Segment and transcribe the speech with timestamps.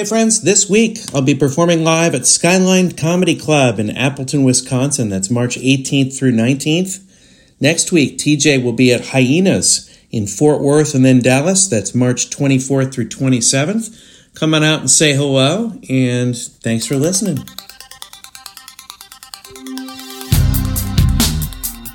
[0.00, 5.10] Hey friends, this week I'll be performing live at Skyline Comedy Club in Appleton, Wisconsin.
[5.10, 7.02] That's March 18th through 19th.
[7.60, 11.68] Next week, TJ will be at Hyenas in Fort Worth and then Dallas.
[11.68, 14.32] That's March 24th through 27th.
[14.32, 17.44] Come on out and say hello, and thanks for listening.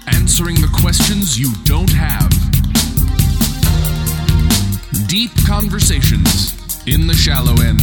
[0.05, 2.29] Answering the questions you don't have.
[5.07, 6.54] Deep conversations
[6.87, 7.79] in the shallow end.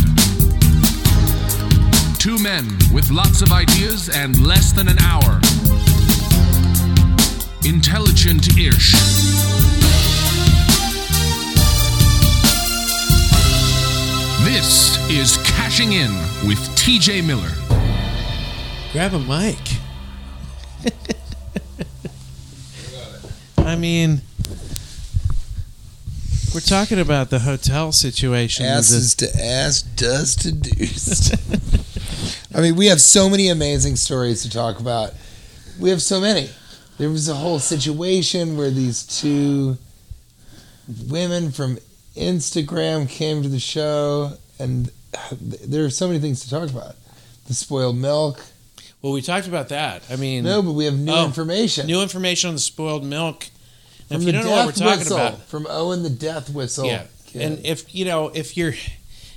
[2.20, 2.64] Two men
[2.94, 5.40] with lots of ideas and less than an hour.
[7.64, 8.92] Intelligent ish.
[14.44, 16.12] This is Cashing In
[16.46, 17.50] with TJ Miller.
[18.92, 19.58] Grab a mic.
[23.66, 24.20] I mean,
[26.54, 28.66] we're talking about the hotel situation.
[28.66, 31.32] Asses to ass, dust to deuce.
[32.54, 35.14] I mean, we have so many amazing stories to talk about.
[35.80, 36.50] We have so many.
[36.98, 39.78] There was a whole situation where these two
[41.08, 41.78] women from
[42.16, 44.90] Instagram came to the show, and
[45.40, 46.96] there are so many things to talk about.
[47.46, 48.44] The spoiled milk.
[49.00, 50.02] Well, we talked about that.
[50.10, 51.86] I mean, No, but we have new Oh, information.
[51.86, 53.46] new information on the spoiled milk.
[54.12, 55.16] From if you don't know what we're talking whistle.
[55.16, 56.86] about, From Owen the death whistle.
[56.86, 57.42] yeah, kid.
[57.42, 58.74] and if you know, if you're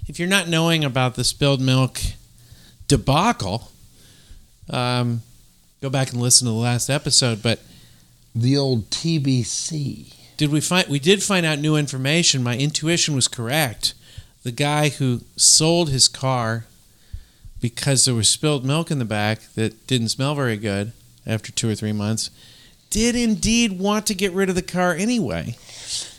[0.08, 2.00] if you're not knowing about the spilled milk
[2.88, 3.72] debacle,
[4.70, 5.22] um,
[5.82, 7.42] go back and listen to the last episode.
[7.42, 7.60] But
[8.34, 10.14] the old TBC.
[10.38, 12.44] did we find we did find out new information?
[12.44, 13.94] My intuition was correct.
[14.44, 16.66] The guy who sold his car
[17.62, 20.92] because there was spilled milk in the back that didn't smell very good
[21.26, 22.30] after two or three months
[22.96, 25.54] did indeed want to get rid of the car anyway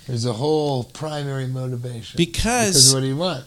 [0.07, 2.17] There's a whole primary motivation.
[2.19, 3.45] because Because what do you want?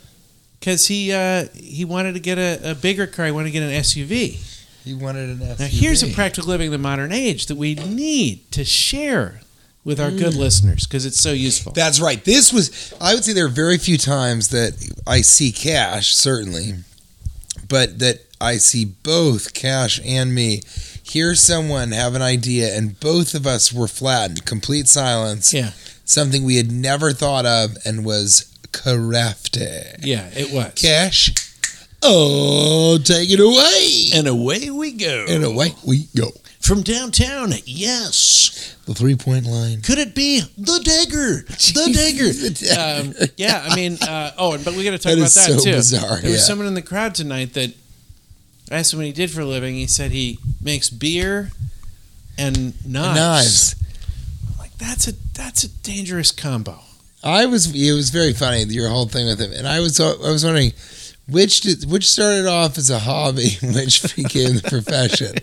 [0.60, 3.26] because he uh, he wanted to get a, a bigger car.
[3.28, 4.38] He wanted to get an SUV.
[4.84, 5.60] He wanted an SUV.
[5.60, 9.40] Now here's a practical living in the modern age that we need to share
[9.86, 10.18] with our Mm.
[10.20, 11.72] good listeners because it's so useful.
[11.72, 12.22] That's right.
[12.26, 12.94] This was.
[13.00, 14.74] I would say there are very few times that
[15.08, 16.74] I see Cash, certainly,
[17.70, 20.62] but that I see both Cash and me
[21.10, 25.54] hear someone have an idea, and both of us were flattened, complete silence.
[25.54, 25.72] Yeah.
[26.06, 29.68] Something we had never thought of and was crafty.
[30.02, 30.74] yeah, it was.
[30.76, 31.34] Cash.
[32.02, 34.18] Oh, take it away.
[34.18, 35.26] And away we go.
[35.28, 36.30] And away we go.
[36.62, 38.76] From downtown, yes.
[38.86, 39.82] The three point line.
[39.82, 41.44] Could it be the dagger?
[41.48, 42.32] The dagger.
[42.32, 43.10] The dagger.
[43.22, 45.60] Um, yeah, I mean, uh, oh, and but we got to talk That about that
[45.60, 45.72] so too.
[45.72, 47.74] bizarre, There was someone in the crowd tonight that
[48.72, 49.76] I asked him what he did for a living.
[49.76, 51.52] He said he makes beer
[52.38, 53.16] and knives.
[53.16, 53.76] Knives.
[54.52, 56.80] I'm like that's a that's a dangerous combo.
[57.24, 57.74] I was.
[57.76, 60.00] It was very funny your whole thing with him, and I was.
[60.00, 60.72] I was wondering
[61.28, 65.36] which did, which started off as a hobby, which became the profession.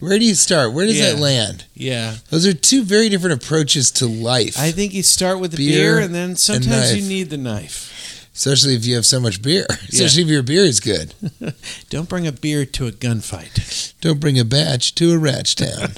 [0.00, 0.72] Where do you start?
[0.72, 1.12] Where does Yeah.
[1.12, 1.64] that land?
[1.74, 5.58] Yeah, Those are two very different approaches to life, I think you start with the
[5.58, 7.91] Beer beer, and then sometimes you need the knife.
[8.34, 9.66] Especially if you have so much beer.
[9.88, 11.14] Especially if your beer is good.
[11.90, 13.94] Don't bring a beer to a gunfight.
[14.00, 15.94] Don't bring a batch to a ratch town.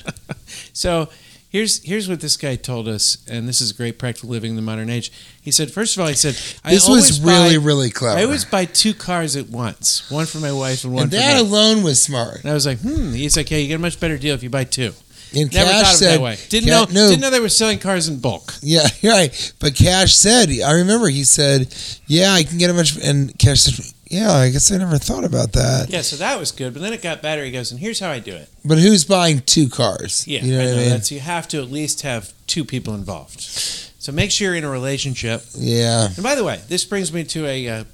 [0.73, 1.09] So
[1.49, 4.63] here's here's what this guy told us, and this is great practical living in the
[4.63, 5.13] modern age.
[5.41, 6.35] He said, first of all, he said,
[6.65, 8.19] This was really, buy, really clever.
[8.19, 11.17] I always buy two cars at once, one for my wife and one and for
[11.19, 12.41] that alone was smart.
[12.41, 13.13] And I was like, hmm.
[13.13, 14.93] He's like, yeah, you get a much better deal if you buy two.
[15.37, 16.39] And Never Cash thought of it said, that way.
[16.49, 16.93] Didn't Ca- know.
[16.93, 18.55] no, Didn't know they were selling cars in bulk.
[18.63, 19.53] Yeah, right.
[19.61, 21.75] But Cash said, I remember he said,
[22.07, 25.25] "Yeah, I can get a much." And Cash said, "Yeah, I guess I never thought
[25.25, 26.73] about that." Yeah, so that was good.
[26.73, 27.45] But then it got better.
[27.45, 28.49] He goes, and here's how I do it.
[28.65, 30.25] But who's buying two cars?
[30.29, 30.77] Yeah, you know I what know.
[30.77, 30.89] I mean.
[30.91, 33.41] That's you have to at least have two people involved.
[33.41, 35.43] So make sure you're in a relationship.
[35.57, 37.85] yeah, And by the way, this brings me to a uh,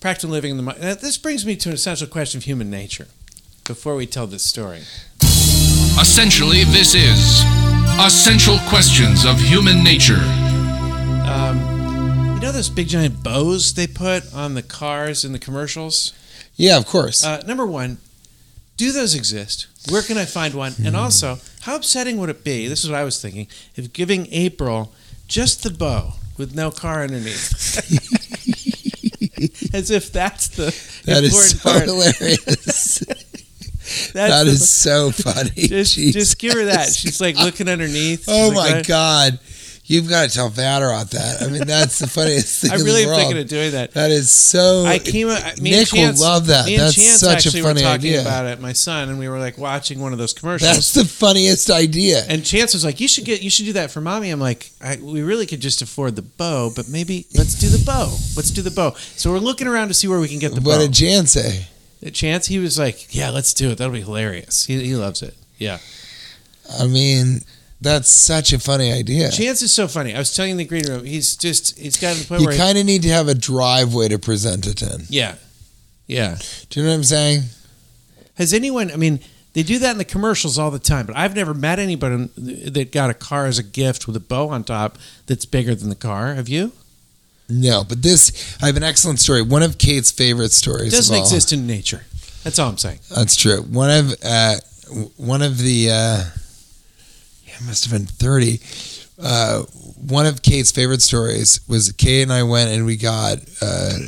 [0.00, 0.62] practical living in the.
[0.62, 3.08] mo- uh, This brings me to an essential question of human nature.
[3.64, 4.82] Before we tell this story,
[5.98, 7.44] Essentially, this is
[7.98, 10.20] Essential questions of human nature.
[11.24, 16.12] Um, you know those big giant bows they put on the cars in the commercials?
[16.56, 17.24] Yeah, of course.
[17.24, 17.96] Uh, number one,
[18.76, 19.66] do those exist?
[19.88, 20.72] Where can I find one?
[20.72, 20.88] Hmm.
[20.88, 22.68] And also, how upsetting would it be?
[22.68, 23.46] This is what I was thinking.
[23.76, 24.92] If giving April
[25.26, 27.78] just the bow with no car underneath.
[29.74, 30.66] As if that's the
[31.06, 31.84] that is important so part.
[31.86, 33.02] hilarious.
[34.12, 35.50] That's that the- is so funny.
[35.68, 36.12] just, Jesus.
[36.12, 36.88] just give her that.
[36.92, 38.20] She's like looking underneath.
[38.24, 39.38] She's Oh like, my God.
[39.88, 41.42] You've got to tell Vaderot that.
[41.42, 43.92] I mean, that's the funniest thing I really am thinking of doing that.
[43.92, 44.84] that is so.
[44.84, 45.28] I came.
[45.28, 46.66] I- Me Nick and will love that.
[46.66, 48.20] Me and That's Chance such a actually funny were talking idea.
[48.22, 48.60] about it.
[48.60, 50.72] My son and we were like watching one of those commercials.
[50.74, 52.24] that's the funniest idea.
[52.28, 53.42] and Chance was like, "You should get.
[53.44, 56.22] You should do that for mommy." I'm like, I, "We really could just afford the
[56.22, 58.08] bow, but maybe let's do the bow.
[58.34, 60.56] Let's do the bow." So we're looking around to see where we can get the
[60.56, 60.70] what bow.
[60.78, 61.68] What did Jan say?
[62.12, 63.78] Chance, he was like, "Yeah, let's do it.
[63.78, 65.34] That'll be hilarious." He, he loves it.
[65.58, 65.78] Yeah,
[66.78, 67.40] I mean,
[67.80, 69.30] that's such a funny idea.
[69.30, 70.14] Chance is so funny.
[70.14, 72.56] I was telling the green room, he's just he's got to the point You where,
[72.56, 75.02] kind of need to have a driveway to present it in.
[75.08, 75.36] yeah,
[76.06, 76.36] yeah.
[76.70, 77.42] Do you know what I'm saying?
[78.34, 78.90] Has anyone?
[78.92, 79.20] I mean,
[79.54, 82.92] they do that in the commercials all the time, but I've never met anybody that
[82.92, 85.94] got a car as a gift with a bow on top that's bigger than the
[85.96, 86.34] car.
[86.34, 86.72] Have you?
[87.48, 89.42] No, but this, I have an excellent story.
[89.42, 90.92] One of Kate's favorite stories.
[90.92, 92.02] It doesn't exist in nature.
[92.42, 93.00] That's all I'm saying.
[93.14, 93.62] That's true.
[93.62, 94.56] One of uh,
[95.16, 96.24] one of the uh,
[97.44, 98.60] yeah, it must have been thirty.
[99.20, 99.62] Uh,
[100.06, 103.98] one of Kate's favorite stories was Kate and I went and we got uh,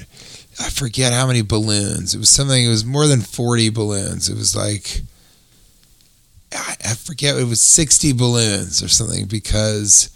[0.60, 2.14] I forget how many balloons.
[2.14, 2.64] It was something.
[2.64, 4.28] It was more than forty balloons.
[4.28, 5.02] It was like
[6.52, 7.36] I, I forget.
[7.36, 10.10] It was sixty balloons or something because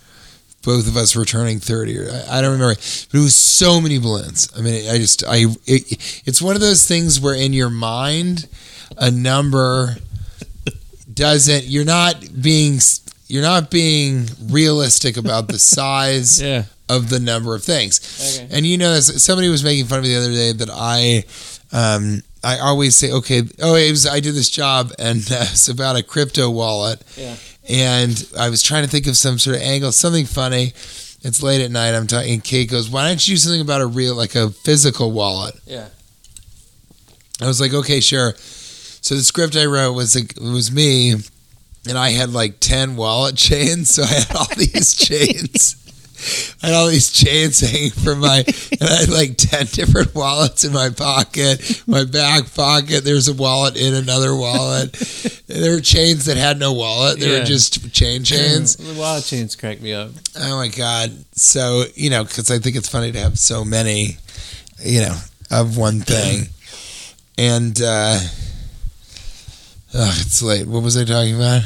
[0.62, 3.80] both of us were turning 30 or I, I don't remember but it was so
[3.80, 7.52] many balloons i mean i just i it, it's one of those things where in
[7.52, 8.48] your mind
[8.96, 9.96] a number
[11.12, 12.78] doesn't you're not being
[13.28, 16.64] you're not being realistic about the size Yeah.
[16.88, 18.48] of the number of things Okay.
[18.56, 21.24] and you know somebody was making fun of me the other day that i
[21.72, 25.68] um I always say, okay, oh, it was, I did this job, and uh, it's
[25.68, 27.36] about a crypto wallet, Yeah.
[27.68, 30.72] And I was trying to think of some sort of angle, something funny.
[31.24, 31.94] It's late at night.
[31.94, 32.32] I'm talking.
[32.34, 35.54] And Kate goes, "Why don't you do something about a real, like a physical wallet?"
[35.66, 35.88] Yeah.
[37.40, 41.10] I was like, "Okay, sure." So the script I wrote was like, it was me,
[41.10, 43.90] and I had like ten wallet chains.
[43.90, 45.76] So I had all these chains.
[46.62, 50.64] I had all these chains hanging from my, and I had like ten different wallets
[50.64, 51.82] in my pocket.
[51.86, 54.92] My back pocket, there's a wallet in another wallet.
[55.48, 57.18] There were chains that had no wallet.
[57.20, 57.40] They Yeah.
[57.40, 58.76] were just chain chains.
[58.76, 60.10] The wallet chains crack me up.
[60.38, 61.12] Oh my god!
[61.32, 64.16] So you know, because I think it's funny to have so many,
[64.82, 65.16] you know,
[65.50, 66.46] of one thing,
[67.36, 68.18] and uh,
[69.94, 70.66] ugh, it's late.
[70.66, 71.62] What was I talking about?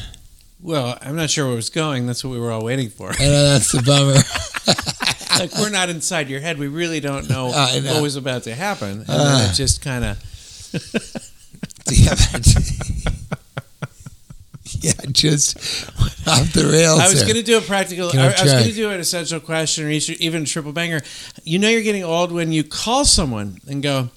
[0.67, 2.07] Well, I'm not sure where it was going.
[2.07, 3.11] That's what we were all waiting for.
[3.11, 4.19] I know that's the bummer.
[5.39, 6.59] like we're not inside your head.
[6.59, 7.95] We really don't know, I know.
[7.95, 9.39] what was about to happen, and Uh.
[9.39, 10.19] then it just kind of.
[14.81, 15.57] Yeah, just
[16.27, 16.99] off the rails.
[16.99, 18.11] I was going to do a practical.
[18.13, 21.01] I, I was going to do an essential question or even a triple banger.
[21.45, 24.11] You know, you're getting old when you call someone and go.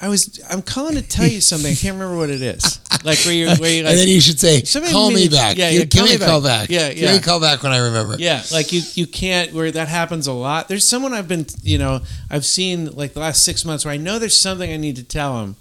[0.00, 0.40] I was.
[0.50, 1.70] I'm calling to tell you something.
[1.70, 2.80] I can't remember what it is.
[3.04, 3.90] Like where you where you like.
[3.90, 6.14] and then you should say, "Call me means- back." yeah, Give- yeah, give call me
[6.14, 6.60] a me call back.
[6.62, 6.70] back.
[6.70, 7.12] Yeah, Give yeah.
[7.12, 8.16] me a call back when I remember.
[8.18, 10.68] Yeah, like you you can't where that happens a lot.
[10.68, 13.98] There's someone I've been you know I've seen like the last six months where I
[13.98, 15.56] know there's something I need to tell him,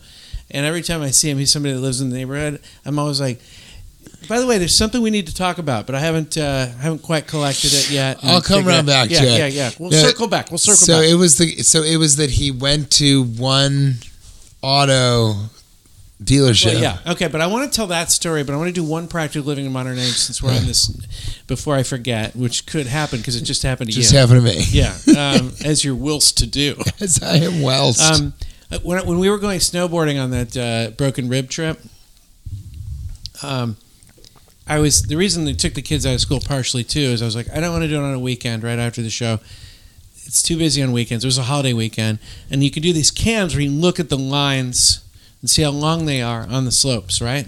[0.51, 2.61] and every time I see him, he's somebody that lives in the neighborhood.
[2.85, 3.41] I'm always like,
[4.29, 6.99] by the way, there's something we need to talk about, but I haven't uh, haven't
[7.01, 8.19] quite collected it yet.
[8.23, 9.37] I'll come figured around back Yeah, to it.
[9.37, 9.71] yeah, yeah.
[9.79, 10.49] We'll No, circle back.
[10.49, 11.03] We'll circle so back.
[11.07, 13.95] So it was the so it was that he went to one
[14.63, 15.35] auto
[16.23, 16.73] dealership.
[16.73, 18.83] Well, yeah, okay, but I want to tell that story, but I want to do
[18.83, 20.87] one practical living in modern age since we're on this
[21.47, 24.17] before I forget, which could happen because it just happened to just you.
[24.17, 24.63] Just happened to me.
[24.69, 24.95] yeah,
[25.37, 26.75] um, as you're whilst to do.
[26.99, 27.99] As I am Welsh.
[27.99, 28.33] Um,
[28.81, 31.79] when, when we were going snowboarding on that uh, broken rib trip,
[33.43, 33.77] um,
[34.65, 37.25] I was the reason they took the kids out of school partially too is I
[37.25, 39.39] was like I don't want to do it on a weekend right after the show.
[40.25, 41.23] It's too busy on weekends.
[41.23, 44.09] It was a holiday weekend, and you can do these cams where you look at
[44.09, 45.03] the lines
[45.41, 47.47] and see how long they are on the slopes, right?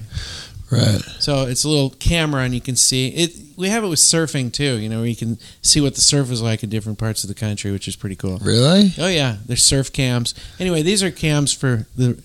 [0.71, 1.01] right.
[1.19, 3.35] So it's a little camera, and you can see it.
[3.57, 6.29] We have it with surfing too, you know, where you can see what the surf
[6.29, 8.37] is like in different parts of the country, which is pretty cool.
[8.39, 8.93] Really?
[8.97, 10.35] Oh yeah, there's surf cams.
[10.59, 12.21] Anyway, these are cams for the,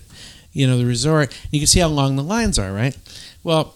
[0.51, 1.37] you know, the resort.
[1.51, 2.97] You can see how long the lines are, right?
[3.43, 3.75] Well,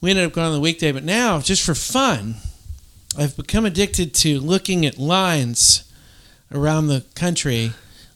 [0.00, 2.36] we ended up going on the weekday, but now just for fun,
[3.18, 5.90] I've become addicted to looking at lines
[6.52, 7.72] around the country,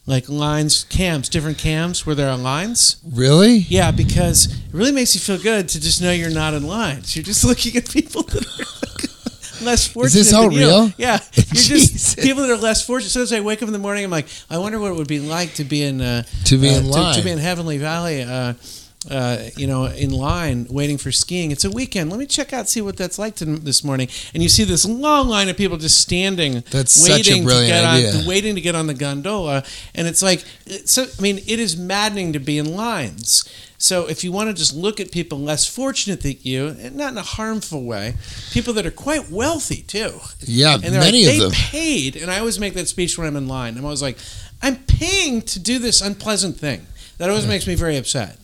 [0.07, 2.97] like lines, cams, different cams where there are lines.
[3.11, 3.59] Really?
[3.69, 7.17] Yeah, because it really makes you feel good to just know you're not in lines.
[7.17, 10.07] You're just looking at people that are less fortunate.
[10.21, 10.67] Is this all than you.
[10.67, 10.93] real?
[10.97, 13.11] Yeah, you're just people that are less fortunate.
[13.11, 15.09] So as I wake up in the morning, I'm like, I wonder what it would
[15.09, 17.15] be like to be in uh, To be uh, in line.
[17.17, 18.23] to, be in Heavenly Valley.
[18.23, 18.55] Uh,
[19.09, 21.51] uh, you know, in line waiting for skiing.
[21.51, 22.11] It's a weekend.
[22.11, 24.09] Let me check out, see what that's like to, this morning.
[24.35, 28.15] And you see this long line of people just standing, That's waiting to get idea.
[28.21, 29.65] on, waiting to get on the gondola.
[29.95, 30.45] And it's like,
[30.85, 33.49] so I mean, it is maddening to be in lines.
[33.79, 37.17] So if you want to just look at people less fortunate than you, not in
[37.19, 38.17] a harmful way,
[38.51, 41.53] people that are quite wealthy too, Yeah, and they're many like, of they them.
[41.53, 42.17] paid.
[42.17, 43.79] And I always make that speech when I'm in line.
[43.79, 44.19] I'm always like,
[44.61, 46.87] I'm paying to do this unpleasant thing.
[47.17, 48.37] That always makes me very upset.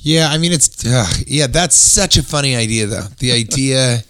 [0.00, 3.06] Yeah, I mean it's ugh, yeah, that's such a funny idea though.
[3.18, 4.02] The idea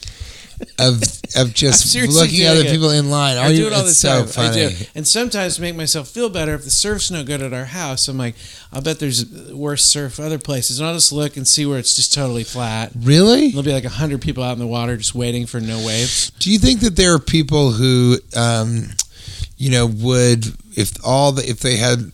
[0.79, 1.03] of
[1.37, 2.71] of just looking at other it.
[2.71, 3.37] people in line.
[3.37, 4.27] I Are do you- it all the it's time.
[4.27, 4.65] so funny.
[4.65, 4.77] I do.
[4.95, 8.09] And sometimes to make myself feel better, if the surf's no good at our house,
[8.09, 8.35] I'm like,
[8.73, 10.81] I'll bet there's worse surf other places.
[10.81, 12.91] And I'll just look and see where it's just totally flat.
[12.99, 13.51] Really?
[13.51, 16.31] There'll be like a hundred people out in the water just waiting for no waves.
[16.41, 18.89] Do you think that there are people who, um,
[19.59, 20.45] you know, would
[20.77, 22.11] if all the, if they had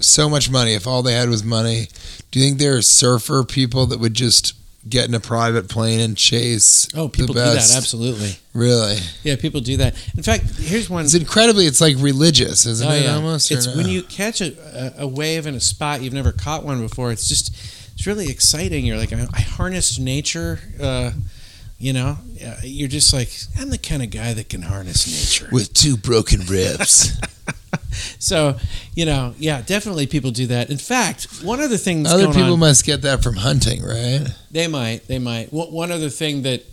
[0.00, 1.86] so much money, if all they had was money,
[2.30, 4.54] do you think there are surfer people that would just
[4.88, 6.88] get in a private plane and chase?
[6.94, 8.36] Oh, people do that absolutely.
[8.54, 8.98] Really?
[9.22, 9.94] Yeah, people do that.
[10.16, 11.04] In fact, here's one.
[11.04, 11.66] It's incredibly.
[11.66, 13.04] It's like religious, isn't Oh, it?
[13.04, 13.14] yeah.
[13.16, 13.50] Almost.
[13.50, 13.76] It's no?
[13.76, 17.10] when you catch a, a, wave in a spot you've never caught one before.
[17.12, 17.50] It's just
[17.94, 18.84] it's really exciting.
[18.86, 20.60] You're like I, I harnessed nature.
[20.80, 21.12] Uh,
[21.78, 25.48] you know, Uh, you're just like I'm the kind of guy that can harness nature.
[25.52, 27.18] with two broken ribs.
[28.18, 28.58] So,
[28.94, 30.70] you know, yeah, definitely people do that.
[30.70, 34.26] In fact, one other thing that's Other people on, must get that from hunting, right?
[34.50, 35.52] they might, they might.
[35.52, 36.64] One one other thing that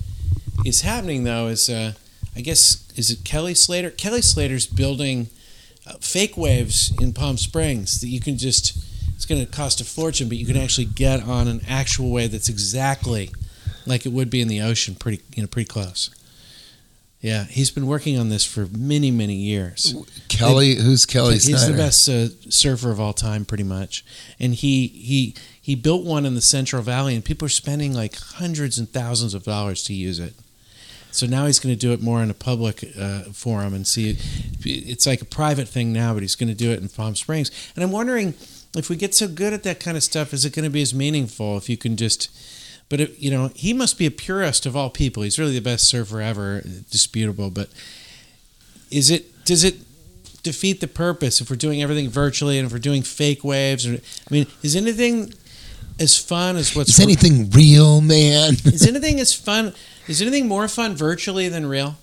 [0.66, 1.94] is happening though is, uh,
[2.36, 3.90] I guess, is it Kelly Slater?
[3.90, 5.28] Kelly Slater's building
[5.86, 8.78] uh, fake waves in Palm Springs that you can just.
[9.16, 12.32] It's going to cost a fortune, but you can actually get on an actual wave
[12.34, 13.32] that's exactly
[13.86, 16.10] like it would be in the ocean, pretty, you know, pretty close.
[17.24, 19.96] Yeah, he's been working on this for many, many years.
[20.28, 21.72] Kelly, who's Kelly He's Snyder?
[21.72, 24.04] the best uh, surfer of all time, pretty much.
[24.42, 28.18] And he he he built one in the Central Valley, and people are spending like
[28.18, 30.34] hundreds and thousands of dollars to use it.
[31.12, 34.18] So now he's going to do it more in a public uh, forum and see.
[34.66, 37.52] It's like a private thing now, but he's going to do it in Palm Springs.
[37.76, 38.34] And I'm wondering
[38.76, 40.82] if we get so good at that kind of stuff, is it going to be
[40.82, 42.30] as meaningful if you can just.
[42.94, 45.24] But it, you know, he must be a purist of all people.
[45.24, 47.50] He's really the best surfer ever, disputable.
[47.50, 47.70] But
[48.92, 49.44] is it?
[49.46, 49.78] Does it
[50.44, 53.88] defeat the purpose if we're doing everything virtually and if we're doing fake waves?
[53.88, 55.34] Or, I mean, is anything
[56.00, 58.54] as fun as what's Is anything real, man?
[58.66, 59.74] is anything as fun?
[60.08, 61.96] Is anything more fun virtually than real?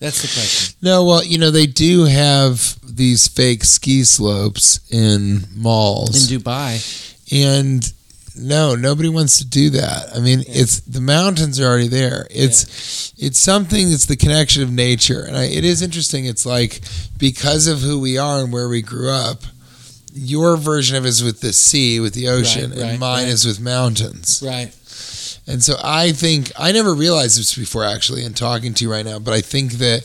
[0.00, 0.76] That's the question.
[0.82, 7.24] No, well, you know they do have these fake ski slopes in malls, In Dubai,
[7.32, 7.90] and
[8.36, 10.14] no, nobody wants to do that.
[10.14, 12.26] I mean, it's the mountains are already there.
[12.30, 16.26] It's it's something that's the connection of nature, and I, it is interesting.
[16.26, 16.80] It's like
[17.18, 19.42] because of who we are and where we grew up.
[20.18, 23.24] Your version of it is with the sea, with the ocean, Right, right, and mine
[23.24, 23.28] right.
[23.28, 24.42] is with mountains.
[24.44, 24.74] right?
[25.46, 29.04] And so I think I never realized this before actually in talking to you right
[29.04, 30.04] now, but I think that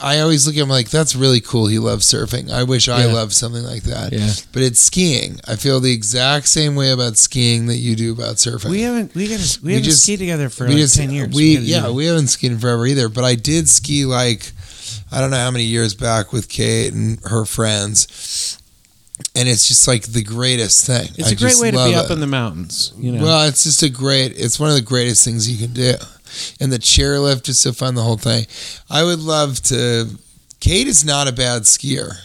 [0.00, 1.66] I always look at him like that's really cool.
[1.66, 2.50] He loves surfing.
[2.50, 3.12] I wish I Yeah.
[3.12, 4.12] loved something like that.
[4.12, 4.32] Yeah.
[4.52, 5.38] But it's skiing.
[5.46, 8.70] I feel the exact same way about skiing that you do about surfing.
[8.70, 11.10] We haven't we gotta we, We haven't just- skied together for we like just ten
[11.10, 11.34] years.
[11.34, 13.08] we gotta yeah we haven't skied in forever either.
[13.10, 14.52] But I did ski like
[15.12, 18.58] I don't know how many years back with Kate and her friends,
[19.34, 21.08] and it's just like the greatest thing.
[21.16, 22.92] it's a a great way to be up in the mountains.
[22.98, 24.32] You know, Well, it's just a great.
[24.36, 25.94] It's one of the greatest things you can do,
[26.60, 27.94] and the chairlift is so fun.
[27.94, 28.46] The whole thing.
[28.90, 30.08] I would love to.
[30.60, 32.16] Kate is not a bad skier.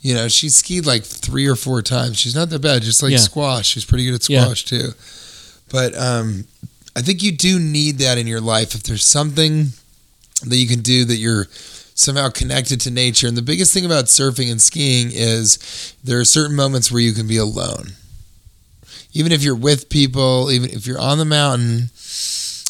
[0.00, 2.18] You know, she skied like three or four times.
[2.18, 2.82] She's not that bad.
[2.82, 3.18] Just like Yeah.
[3.18, 4.42] squash, she's pretty good at Yeah.
[4.44, 4.92] squash too.
[5.70, 6.44] But um,
[6.96, 8.74] I think you do need that in your life.
[8.74, 9.72] If there's something
[10.44, 11.48] that you can do that you're
[11.94, 15.58] somehow connected to nature, and the biggest thing about surfing and skiing is
[16.02, 17.92] there are certain moments where you can be alone
[19.14, 21.90] even if you're with people, even if you're on the mountain,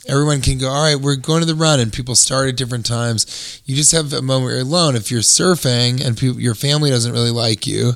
[0.09, 2.87] everyone can go, all right, we're going to the run, and people start at different
[2.87, 3.61] times.
[3.67, 4.97] You just have a moment where you're alone.
[4.97, 7.93] If you're surfing and people, your family doesn't really like you,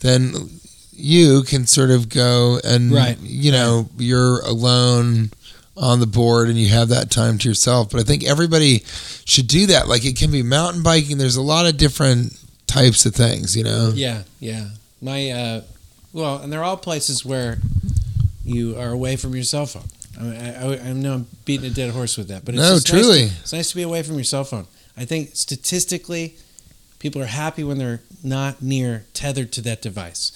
[0.00, 0.50] then
[0.92, 3.18] you can sort of go and, Right.
[3.20, 5.30] you know, you're alone
[5.76, 7.90] on the board and you have that time to yourself.
[7.90, 8.82] But I think everybody
[9.26, 9.88] should do that.
[9.88, 11.18] Like it can be mountain biking.
[11.18, 12.32] There's a lot of different
[12.66, 13.92] types of things, you know?
[13.94, 14.68] Yeah, yeah.
[15.02, 15.60] My uh,
[16.14, 17.58] well, and they're all places where
[18.42, 19.84] you are away from your cell phone.
[20.18, 22.62] I, mean, I, I, I know I'm beating a dead horse with that, but it's
[22.62, 23.22] No, just nice to- truly.
[23.40, 24.66] it's nice to be away from your cell phone.
[24.96, 26.36] I think statistically,
[26.98, 30.32] People are happy when they're not near tethered to that device.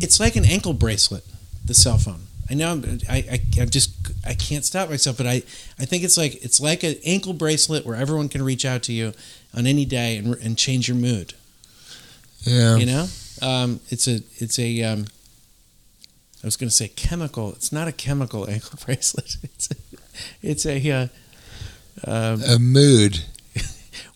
[0.00, 1.24] It's like an ankle bracelet,
[1.64, 2.20] the cell phone.
[2.48, 3.90] I know I'm, I, I, I'm just
[4.24, 5.42] I can't stop myself, but I,
[5.80, 8.92] I think it's like it's like an ankle bracelet where everyone can reach out to
[8.92, 9.12] you
[9.54, 11.34] on any day and, and change your mood.
[12.42, 12.76] Yeah.
[12.76, 13.06] You know,
[13.42, 15.06] um, it's a it's a um,
[16.42, 17.50] I was going to say chemical.
[17.50, 19.36] It's not a chemical ankle bracelet.
[19.42, 19.74] It's a,
[20.42, 21.08] it's a uh,
[22.04, 23.20] um, A mood.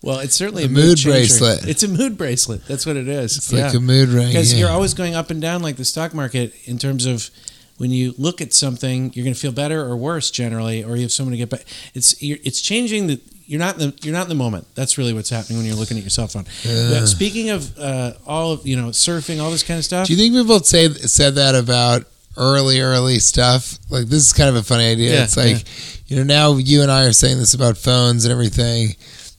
[0.01, 1.11] well, it's certainly A a, mood changer.
[1.11, 1.67] bracelet.
[1.67, 2.65] It's a mood bracelet.
[2.67, 3.37] That's what it is.
[3.37, 4.27] It's like a mood ring.
[4.27, 4.59] because yeah.
[4.59, 7.29] you're always going up and down like the stock market in terms of
[7.77, 11.03] when you look at something, you're going to feel better or worse generally, or you
[11.03, 11.63] have someone to get back.
[11.93, 13.21] It's you're, it's changing the.
[13.49, 14.67] You're not in the you're not in the moment.
[14.75, 16.43] That's really what's happening when you're looking at your cell phone.
[16.63, 17.05] Yeah.
[17.05, 20.07] Speaking of uh, all of you know surfing, all this kind of stuff.
[20.07, 22.03] Do you think people say said that about
[22.37, 23.77] early, early stuff?
[23.89, 25.13] Like this is kind of a funny idea.
[25.13, 25.63] Yeah, it's like,
[26.07, 28.95] you know, now you and I are saying this about phones and everything.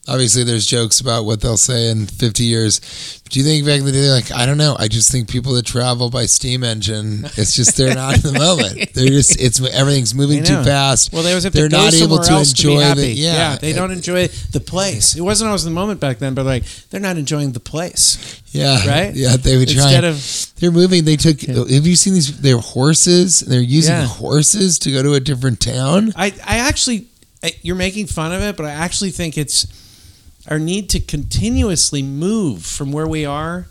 [0.08, 2.80] Obviously, there's jokes about what they'll say in 50 years.
[3.22, 4.74] But do you think back in the day, they're like, I don't know.
[4.78, 8.38] I just think people that travel by steam engine, it's just they're not in the
[8.38, 8.92] moment.
[8.94, 11.12] They're just it's everything's moving too fast.
[11.12, 13.12] Well, they always have They're not able to enjoy to the- happy.
[13.14, 13.56] yeah.
[13.56, 15.14] they don't enjoy the place.
[15.14, 18.86] It wasn't always the moment back then, but like they're not enjoying the place, yeah,
[18.88, 19.14] right?
[19.14, 19.82] Yeah, they would try.
[19.84, 21.04] Instead of They're moving.
[21.04, 21.40] They took.
[21.42, 22.40] Have you seen these?
[22.40, 23.40] They're horses.
[23.40, 24.06] They're using Yeah.
[24.06, 26.12] horses to go to a different town.
[26.16, 27.06] I, I actually,
[27.62, 29.66] you're making fun of it, but I actually think it's
[30.48, 33.68] our need to continuously move from where we are.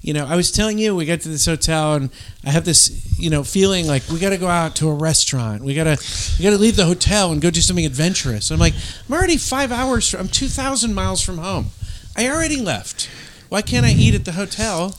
[0.00, 2.10] You know, I was telling you, we got to this hotel, and
[2.44, 5.64] I have this, you know, feeling like we got to go out to a restaurant.
[5.64, 5.98] We gotta,
[6.38, 8.50] we gotta leave the hotel and go do something adventurous.
[8.50, 8.74] I'm like,
[9.08, 10.10] I'm already five hours.
[10.10, 11.66] From, I'm two thousand miles from home.
[12.16, 13.10] I already left.
[13.48, 14.94] Why can't I eat at the hotel?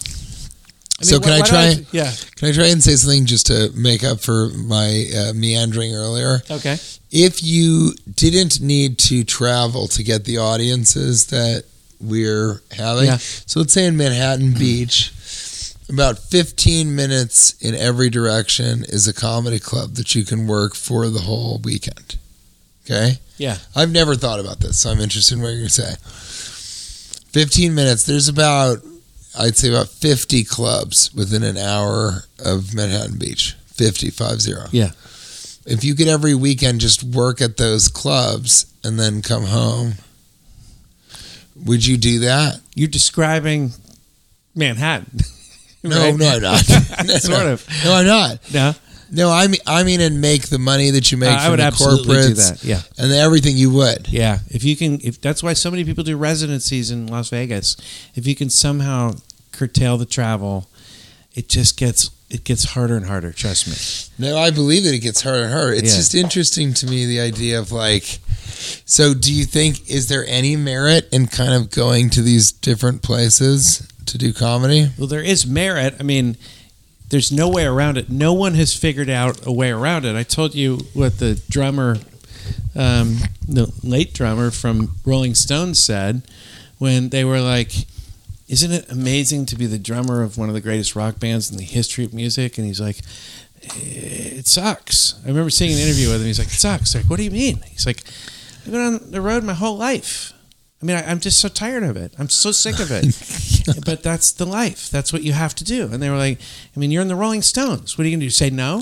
[1.00, 2.12] I So can I why do try- yeah.
[2.36, 6.42] Can I try and say something just to make up for my uh, meandering earlier?
[6.50, 6.78] Okay.
[7.12, 11.64] If you didn't need to travel to get the audiences that
[12.02, 13.18] we're having, Yeah.
[13.18, 15.12] so let's say in Manhattan Beach,
[15.90, 21.10] about 15 minutes in every direction is a comedy club that you can work for
[21.10, 22.18] the whole weekend.
[22.86, 23.20] Okay?
[23.38, 23.58] Yeah.
[23.76, 25.96] I've never thought about this, so I'm interested in what you're going to say.
[27.32, 28.80] 15 minutes, there's about,
[29.40, 33.56] I'd say about 50 clubs within an hour of Manhattan Beach.
[33.74, 34.66] 50, 5 0.
[34.72, 34.92] Yeah.
[35.66, 39.94] If you could every weekend just work at those clubs and then come home,
[41.56, 42.62] would you do that?
[42.76, 43.72] You're describing
[44.56, 45.20] Manhattan.
[45.84, 46.18] No, right?
[46.18, 46.64] no, I'm not.
[47.06, 47.54] No, sort no.
[47.54, 47.68] of.
[47.86, 48.40] No, I'm not.
[48.54, 48.74] No,
[49.12, 51.50] No, I mean, I mean, and make the money that you make Uh, from I
[51.52, 52.64] would the absolutely corporates do that.
[52.64, 54.08] Yeah, and everything you would.
[54.10, 54.40] yeah.
[54.50, 57.78] If you can, if that's why so many people do residencies in Las Vegas.
[58.16, 59.14] If you can somehow
[59.58, 60.68] curtail the travel,
[61.36, 63.32] it just gets it gets harder and harder.
[63.32, 64.28] Trust me.
[64.28, 65.72] No, I believe that it gets harder and harder.
[65.74, 65.98] It's Yeah.
[65.98, 68.20] just interesting to me the idea of like.
[68.86, 73.02] So, do you think is there any merit in kind of going to these different
[73.02, 74.90] places to do comedy?
[74.98, 75.96] Well, there is merit.
[76.00, 76.36] I mean,
[77.10, 78.10] there's no way around it.
[78.10, 80.16] No one has figured out a way around it.
[80.18, 81.98] I told you what the drummer,
[82.76, 86.24] um, the late drummer from Rolling Stones said
[86.78, 87.72] when they were like,
[88.48, 91.58] "Isn't it amazing to be the drummer of one of the greatest rock bands in
[91.58, 92.98] the history of music?" And he's like.
[93.64, 95.16] Eh, it sucks.
[95.26, 96.28] I remember seeing an interview with him.
[96.28, 97.58] He's like, "It sucks." Like, what do you mean?
[97.66, 98.04] He's like,
[98.66, 100.32] "I've been on the road my whole life.
[100.80, 102.14] I mean, I, I'm just so tired of it.
[102.20, 103.06] I'm so sick of it."
[103.86, 104.90] but that's the life.
[104.90, 105.90] That's what you have to do.
[105.92, 106.40] And they were like,
[106.76, 107.98] I mean, you're in the Rolling Stones.
[107.98, 108.32] What are you going to do?
[108.32, 108.82] Say no?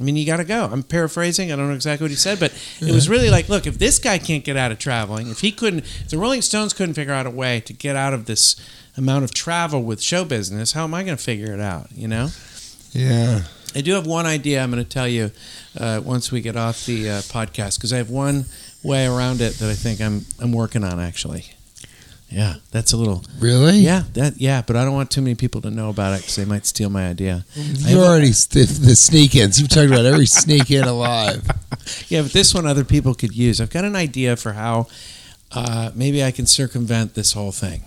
[0.00, 0.64] I mean, you got to go.
[0.64, 1.52] I'm paraphrasing.
[1.52, 3.98] I don't know exactly what he said, but it was really like, look, if this
[3.98, 7.12] guy can't get out of traveling, if he couldn't, if the Rolling Stones couldn't figure
[7.12, 8.56] out a way to get out of this
[8.96, 11.88] amount of travel with show business, how am I going to figure it out?
[11.92, 12.28] You know?
[12.92, 13.42] Yeah.
[13.74, 15.30] I do have one idea I'm going to tell you
[15.78, 18.46] uh, once we get off the uh, podcast because I have one
[18.82, 21.52] way around it that I think I'm I'm working on actually.
[22.30, 23.78] Yeah, that's a little Really?
[23.78, 26.36] yeah, that yeah, but I don't want too many people to know about it because
[26.36, 27.44] they might steal my idea.
[27.56, 29.58] You already the, the sneak-ins.
[29.60, 31.42] You've talked about every sneak-in alive.
[32.08, 33.60] yeah, but this one other people could use.
[33.60, 34.86] I've got an idea for how
[35.52, 37.82] uh, maybe I can circumvent this whole thing.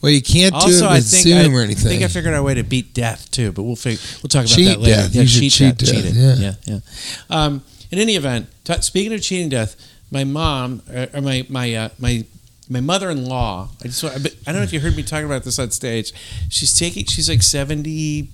[0.00, 1.86] Well, you can't do Also, it I with think Zoom I, or anything.
[1.86, 4.28] I think I figured out a way to beat death too, but we'll fig- we'll
[4.28, 4.94] talk about Cheat that later.
[5.02, 5.14] death.
[5.16, 6.14] Yeah, You should cheat death, Cheat it.
[6.14, 6.34] yeah.
[6.36, 6.78] yeah, yeah.
[7.28, 9.74] Um, in any event, t- speaking of cheating death,
[10.12, 12.24] my mom uh, or my my uh, my
[12.68, 13.68] my mother-in-law.
[13.82, 16.12] I just I don't know if you heard me talking about this on stage.
[16.48, 17.04] She's taking.
[17.06, 18.30] She's like seventy.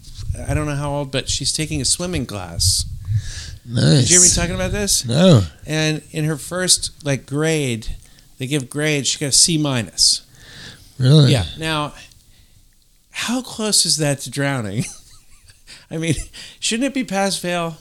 [0.48, 2.84] I don't know how old, but she's taking a swimming class.
[3.64, 4.02] nice.
[4.02, 5.04] Did you hear me talking about this?
[5.04, 5.42] No.
[5.66, 7.94] And in her first like grade,
[8.38, 9.08] they give grades.
[9.08, 10.26] She got a C minus.
[10.98, 11.32] Really?
[11.32, 11.44] Yeah.
[11.58, 11.92] Now,
[13.10, 14.84] how close is that to drowning?
[15.90, 16.14] I mean,
[16.60, 17.76] shouldn't it be pass fail?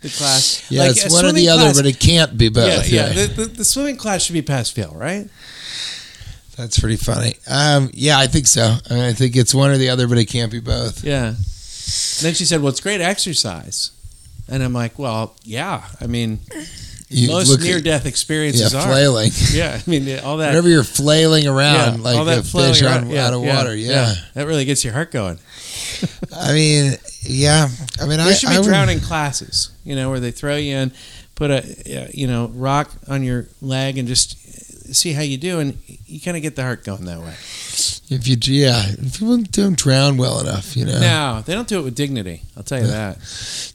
[0.00, 0.70] The class.
[0.70, 2.88] Yeah, Like, it's one or the swimming other, but it can't be both.
[2.88, 3.12] yeah, yeah.
[3.12, 3.26] yeah.
[3.26, 5.28] The, the, the swimming class should be pass fail, right?
[6.60, 7.34] That's pretty funny.
[7.48, 8.76] Um, yeah, I think so.
[8.90, 11.02] I, mean, I think it's one or the other, but it can't be both.
[11.02, 11.28] Yeah.
[11.28, 11.36] And
[12.20, 13.92] then she said, "Well, it's great exercise,"
[14.46, 15.84] and I'm like, "Well, yeah.
[16.02, 16.40] I mean,
[17.08, 18.82] You most near-death yeah, experiences are.
[18.86, 19.30] flailing.
[19.52, 20.48] Yeah, I mean, all that.
[20.48, 23.42] Whenever you're flailing around yeah, like all that a flailing fish on, yeah, out of
[23.42, 24.14] yeah, water, yeah.
[24.34, 25.38] that really gets your heart going.
[26.36, 26.92] I mean,
[27.22, 27.68] yeah.
[27.98, 30.56] I mean, There I, should be I would- drowning classes, you know, where they throw
[30.56, 30.92] you in,
[31.34, 31.58] put a
[32.04, 34.36] uh, you know rock on your leg, and just
[34.92, 37.34] see how you do, and you kind of get the heart going that way.
[38.12, 41.78] If you, yeah, if people don't drown well enough, you know, No, they don't do
[41.78, 42.42] it with dignity.
[42.56, 43.18] I'll tell you that.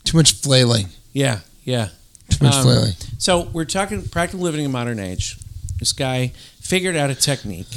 [0.04, 1.89] too much flailing, Yeah, yeah.
[2.30, 2.93] too much Um, flailing.
[3.17, 5.38] So we're talking practical living in modern age.
[5.80, 7.67] This guy figured out a technique,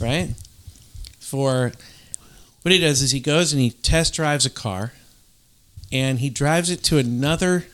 [0.00, 0.34] right?
[1.18, 1.72] For
[2.62, 4.92] what he does is he goes and he test drives a car,
[5.92, 7.64] and he drives it to another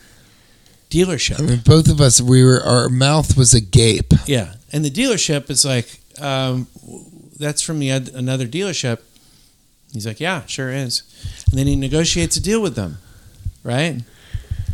[0.89, 1.39] dealership.
[1.39, 4.13] I mean, both of us, we were, our mouth was agape.
[4.25, 6.67] Yeah, and the dealership is like, um,
[7.39, 8.99] that's from the oth- another dealership.
[9.93, 11.03] He's like, yeah, sure is.
[11.49, 12.97] And then he negotiates a deal with them,
[13.63, 14.01] right?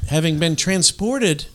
[0.10, 1.46] Having been transported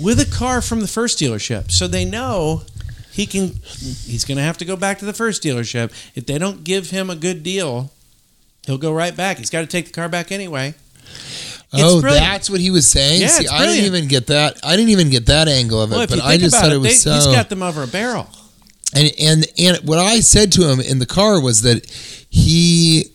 [0.00, 2.62] with a car from the first dealership, so they know
[3.10, 3.54] he can.
[3.64, 5.92] He's going to have to go back to the first dealership.
[6.14, 7.92] If they don't give him a good deal,
[8.66, 9.38] he'll go right back.
[9.38, 10.74] He's got to take the car back anyway.
[11.82, 12.24] Oh, brilliant.
[12.26, 13.22] that's what he was saying.
[13.22, 14.58] Yeah, See, I didn't even get that.
[14.64, 15.96] I didn't even get that angle of it.
[15.96, 17.14] Well, but I just thought it, it was they- so.
[17.14, 18.28] he's got them over a barrel.
[18.94, 21.86] and and and what I said to him in the car was that
[22.30, 23.06] he,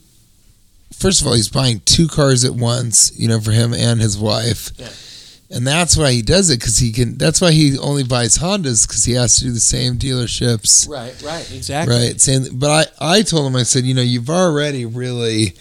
[0.93, 3.12] first of all, he's buying two cars at once.
[3.17, 4.72] You know, for him and his wife.
[4.78, 4.88] Yeah.
[5.51, 7.17] And that's why he does it because he can.
[7.17, 10.88] That's why he only buys Hondas because he has to do the same dealerships.
[10.88, 11.95] Right, right, exactly.
[11.95, 12.21] Right.
[12.21, 12.59] same.
[12.59, 15.53] but I, I told him, I said, you know, you've already really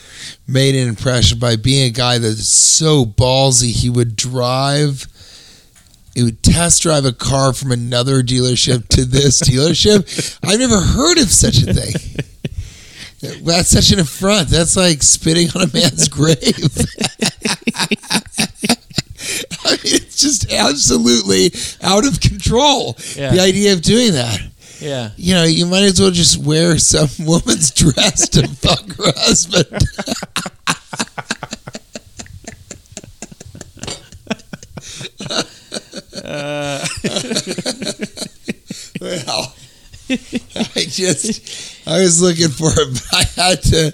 [0.47, 3.71] made an impression by being a guy that's so ballsy.
[3.71, 5.07] He would drive,
[6.15, 10.39] he would test drive a car from another dealership to this dealership.
[10.45, 12.25] I've never heard of such a thing.
[13.43, 14.49] That's such an affront.
[14.49, 16.39] That's like spitting on a man's grave.
[20.19, 21.53] I mean, it's just absolutely
[21.83, 22.97] out of control.
[23.17, 23.31] Yeah.
[23.31, 24.41] The idea of doing that
[24.81, 25.11] Yeah.
[25.17, 29.67] you know, you might as well just wear some woman's dress to fuck her husband.
[36.25, 36.85] Uh.
[39.01, 39.55] well,
[40.11, 43.93] I just, I was looking for it, but I had to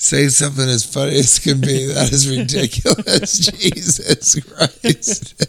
[0.00, 1.86] say something as funny as can be.
[1.92, 3.38] That is ridiculous.
[3.58, 5.44] Jesus Christ.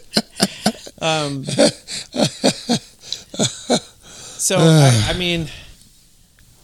[1.00, 1.44] Um,
[4.38, 5.48] so I, I mean,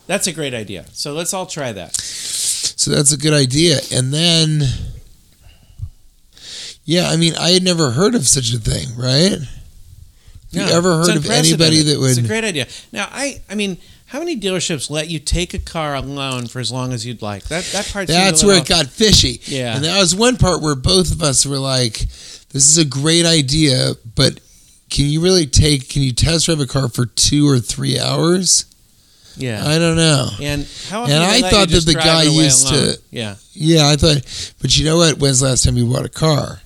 [0.06, 0.84] that's a great idea.
[0.92, 1.96] So let's all try that.
[1.96, 3.78] So that's a good idea.
[3.92, 4.62] And then,
[6.84, 9.32] yeah, I mean, I had never heard of such a thing, right?
[9.32, 9.48] Have
[10.52, 12.10] you ever heard of anybody that would?
[12.10, 12.66] It's a great idea.
[12.92, 16.70] Now I, I mean, how many dealerships let you take a car alone for as
[16.72, 17.44] long as you'd like?
[17.44, 18.08] That that part.
[18.08, 19.40] That's where it got fishy.
[19.44, 19.76] Yeah.
[19.76, 21.98] And that was one part where both of us were like,
[22.50, 24.40] this is a great idea, but
[24.90, 28.64] can you really take, can you test drive a car for two or three hours?
[29.36, 29.62] Yeah.
[29.64, 30.28] I don't know.
[30.40, 33.36] and how And I thought that the guy used to- Yeah.
[33.52, 35.18] Yeah, I thought, but you know what?
[35.18, 36.62] When's the last time you bought a car?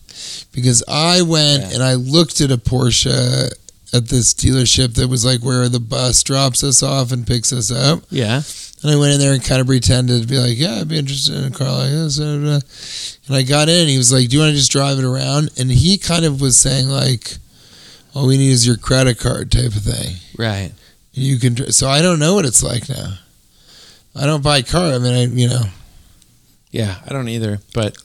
[0.53, 1.71] Because I went Yeah.
[1.75, 3.51] and I looked at a Porsche
[3.93, 7.71] at this dealership that was like where the bus drops us off and picks us
[7.71, 8.03] up.
[8.11, 8.41] Yeah.
[8.83, 10.99] And I went in there and kind of pretended to be like, yeah, I'd be
[10.99, 12.19] interested in a car like this.
[12.19, 15.05] And I got in and he was like, do you want to just drive it
[15.05, 15.51] around?
[15.59, 17.37] And he kind of was saying like,
[18.15, 20.17] all we need is your credit card type of thing.
[20.37, 20.73] Right.
[21.13, 23.19] You can, so I don't know what it's like now.
[24.17, 24.93] I don't buy car.
[24.95, 25.65] I mean, I, you know,
[26.71, 26.97] Yeah.
[27.07, 27.61] I don't either.
[27.75, 27.97] But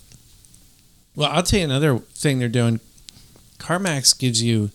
[1.15, 2.79] well, I'll tell you another thing they're doing.
[3.57, 4.69] CarMax gives you.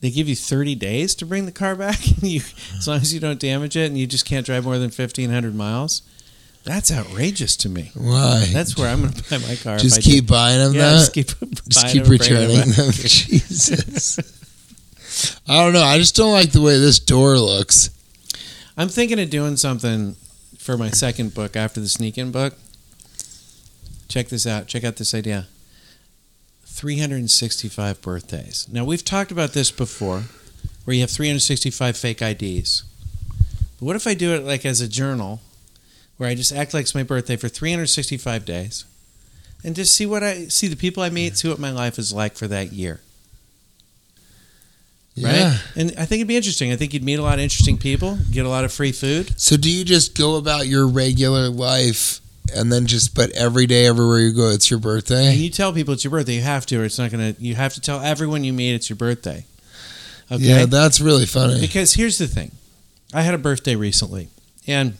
[0.00, 2.40] They give you 30 days to bring the car back, you,
[2.76, 5.54] as long as you don't damage it, and you just can't drive more than 1,500
[5.54, 6.02] miles.
[6.64, 7.92] That's outrageous to me.
[7.94, 8.44] why?
[8.52, 9.78] That's where I'm going to buy my car.
[9.78, 10.32] just keep do.
[10.32, 10.92] buying them Yeah, that?
[10.98, 11.26] just keep,
[11.68, 12.66] Just keep them returning back.
[12.66, 12.90] them.
[12.92, 14.18] Jesus.
[15.48, 15.82] I don't know.
[15.82, 17.90] I just don't like the way this door looks.
[18.76, 20.16] I'm thinking of doing something
[20.58, 22.54] for my second book after the sneak in book.
[24.08, 24.66] Check this out.
[24.66, 25.46] Check out this idea
[26.76, 28.68] 365 birthdays.
[28.70, 30.24] Now, we've talked about this before,
[30.84, 32.84] where you have 365 fake IDs.
[33.78, 35.40] But what if I do it like as a journal,
[36.18, 38.84] where I just act like it's my birthday for 365 days,
[39.64, 42.12] and just see what I see the people I meet, see what my life is
[42.12, 43.00] like for that year,
[45.14, 45.28] Yeah.
[45.52, 45.60] right?
[45.76, 46.72] And I think it'd be interesting.
[46.72, 49.32] I think you'd meet a lot of interesting people, get a lot of free food.
[49.40, 52.20] So do you just go about your regular life
[52.54, 55.72] and then just but every day everywhere you go it's your birthday And you tell
[55.72, 56.34] people it's your birthday.
[56.34, 57.34] You have to, or it's not gonna.
[57.38, 59.44] You have to tell everyone you meet it's your birthday.
[60.30, 60.42] Okay.
[60.42, 61.60] Yeah, that's really funny.
[61.60, 62.50] because here's the thing:
[63.14, 64.28] I had a birthday recently,
[64.66, 64.94] and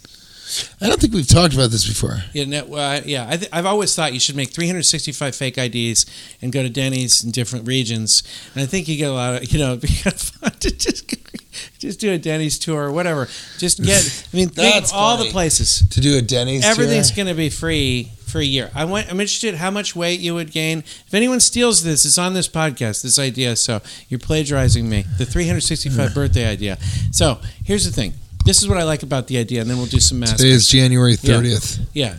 [0.81, 2.19] I don't think we've talked about this before.
[2.33, 3.27] yeah, no, uh, yeah.
[3.29, 6.07] I th- I've always thought you should make 365 fake IDs
[6.41, 8.23] and go to Denny's in different regions,
[8.55, 10.53] and I think you get a lot of you know, it'd be kind of fun
[10.53, 11.09] to just
[11.79, 13.29] just do a Denny's tour or whatever.
[13.59, 15.29] Just get, I mean, think That's all funny.
[15.29, 15.89] the places.
[15.91, 18.71] To do a Denny's Everything's going to be free for a year.
[18.75, 20.79] I want, I'm interested how much weight you would gain.
[20.81, 23.57] If anyone steals this, it's on this podcast, this idea.
[23.57, 25.05] So you're plagiarizing me.
[25.19, 26.79] The 365 birthday idea.
[27.13, 28.15] So here's the thing.
[28.45, 30.37] This is what I like about the idea, and then we'll do some math.
[30.37, 31.81] Today is January 30th.
[31.93, 32.15] Yeah,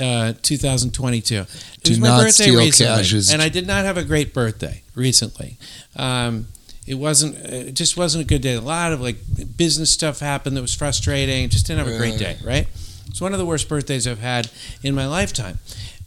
[0.00, 1.34] uh, 2022.
[1.34, 1.48] It
[1.82, 3.32] Do was my not birthday steal recently, Cash's.
[3.32, 5.56] and I did not have a great birthday recently.
[5.96, 6.46] Um,
[6.86, 7.36] it wasn't.
[7.36, 8.54] It just wasn't a good day.
[8.54, 9.16] A lot of like
[9.56, 11.48] business stuff happened that was frustrating.
[11.48, 12.36] Just didn't have a great day.
[12.44, 12.66] Right.
[13.08, 14.50] It's one of the worst birthdays I've had
[14.82, 15.58] in my lifetime.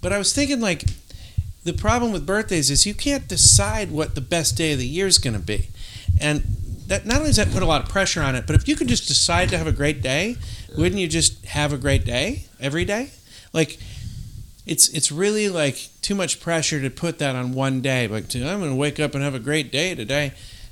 [0.01, 0.83] But I was thinking like.
[1.65, 5.07] The problem with birthdays is you can't decide what the best day of the year
[5.07, 5.67] is going to be,
[6.19, 6.41] and
[6.87, 8.77] that not only does that put a lot of pressure on it, but if you
[8.77, 10.37] could just decide to have a great day,
[10.77, 13.11] wouldn't you just have a great day every day?
[13.51, 13.77] Like,
[14.65, 18.07] it's it's really like too much pressure to put that on one day.
[18.07, 20.31] Like, I'm going to wake up and have a great day today.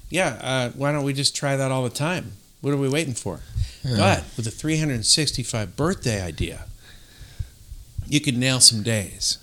[0.09, 2.33] Yeah, uh, why don't we just try that all the time?
[2.61, 3.41] What are we waiting for?
[3.83, 3.97] Yeah.
[3.97, 6.65] But with a 365 birthday idea,
[8.07, 9.37] you could nail some days,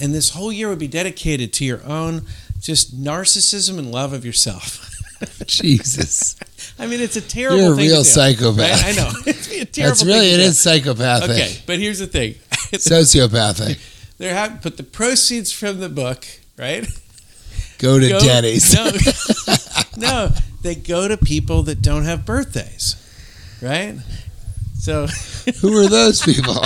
[0.00, 2.22] and this whole year would be dedicated to your own
[2.60, 4.90] just narcissism and love of yourself.
[5.46, 6.36] Jesus.
[6.78, 7.58] I mean, it's a terrible.
[7.58, 8.82] You're a real do, psychopath.
[8.82, 8.84] right?
[8.84, 9.10] I know.
[9.26, 9.90] It's a terrible.
[9.90, 11.30] That's really, it is psychopathic.
[11.30, 12.34] Okay, but here's the thing.
[12.72, 13.78] Sociopathic.
[14.18, 16.26] They're have, but the proceeds from the book,
[16.58, 16.86] right?
[17.78, 18.74] Go to Go- Denny's.
[18.74, 18.90] No,
[19.96, 20.30] no,
[20.62, 22.96] they go to people that don't have birthdays,
[23.60, 23.96] right?
[24.78, 25.06] So
[25.60, 26.56] Who are those people?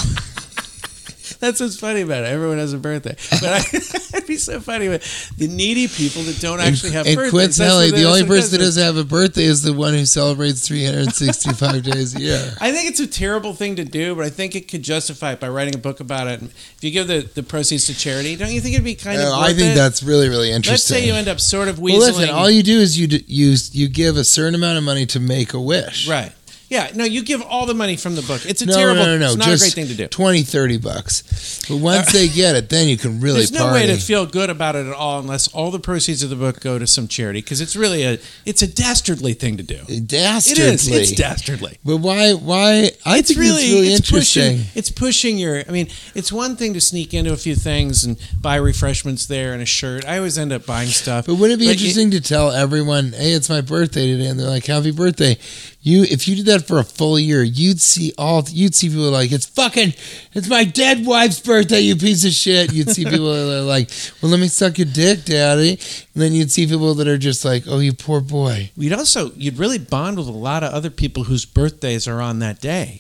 [1.37, 2.27] that's what's funny about it.
[2.29, 6.41] Everyone has a birthday, but I, it'd be so funny with the needy people that
[6.41, 7.33] don't actually have and birthdays.
[7.33, 10.67] coincidentally, That's the only person that doesn't have a birthday is the one who celebrates
[10.67, 12.55] 365 days a year.
[12.61, 15.41] I think it's a terrible thing to do, but I think it could justify it
[15.41, 16.43] by writing a book about it.
[16.43, 19.27] If you give the, the proceeds to charity, don't you think it'd be kind of?
[19.29, 19.75] Uh, worth I think it?
[19.75, 20.95] that's really, really interesting.
[20.95, 21.99] Let's say you end up sort of weaseling.
[21.99, 25.07] well, listen, all you do is you you you give a certain amount of money
[25.07, 26.09] to make a wish.
[26.09, 26.33] right?
[26.69, 26.91] Yeah.
[26.95, 28.45] No, you give all the money from the book.
[28.47, 29.05] It's a No, terrible.
[29.05, 29.27] no, no, no.
[29.29, 30.09] It's not just a great thing to do.
[30.09, 31.63] 20, 30 bucks.
[31.69, 34.27] But once uh, they get it, then you can really There's no way to feel
[34.27, 37.09] good about it at all unless all the proceeds of the book go to some
[37.09, 39.79] charity because it's really a it's a dastardly thing to do.
[40.01, 40.65] Dastardly.
[40.65, 40.89] It is.
[40.89, 41.79] It's dastardly.
[41.85, 42.33] But why?
[42.35, 42.91] Why?
[43.05, 44.57] I it's think really, it's really it's interesting.
[44.59, 45.63] Pushing, it's pushing your.
[45.69, 49.53] I mean, it's one thing to sneak into a few things and buy refreshments there
[49.53, 50.05] and a shirt.
[50.07, 51.27] I always end up buying stuff.
[51.27, 54.39] But wouldn't it be But interesting to tell everyone, "Hey, it's my birthday today," and
[54.39, 55.39] they're like, "Happy birthday!"
[55.81, 58.45] You, if you did that for a full year, you'd see all.
[58.49, 59.95] You'd see people like, "It's fucking,
[60.35, 63.89] it's my dead wife's birthday, you piece of shit." You'd see people that are like,
[64.21, 67.45] "Well, let me suck your dick, daddy," and then you'd see people that are just
[67.45, 70.91] like, "Oh, you poor boy." You'd also you'd really bond with a lot of other
[70.91, 72.99] people whose birthdays are on that day.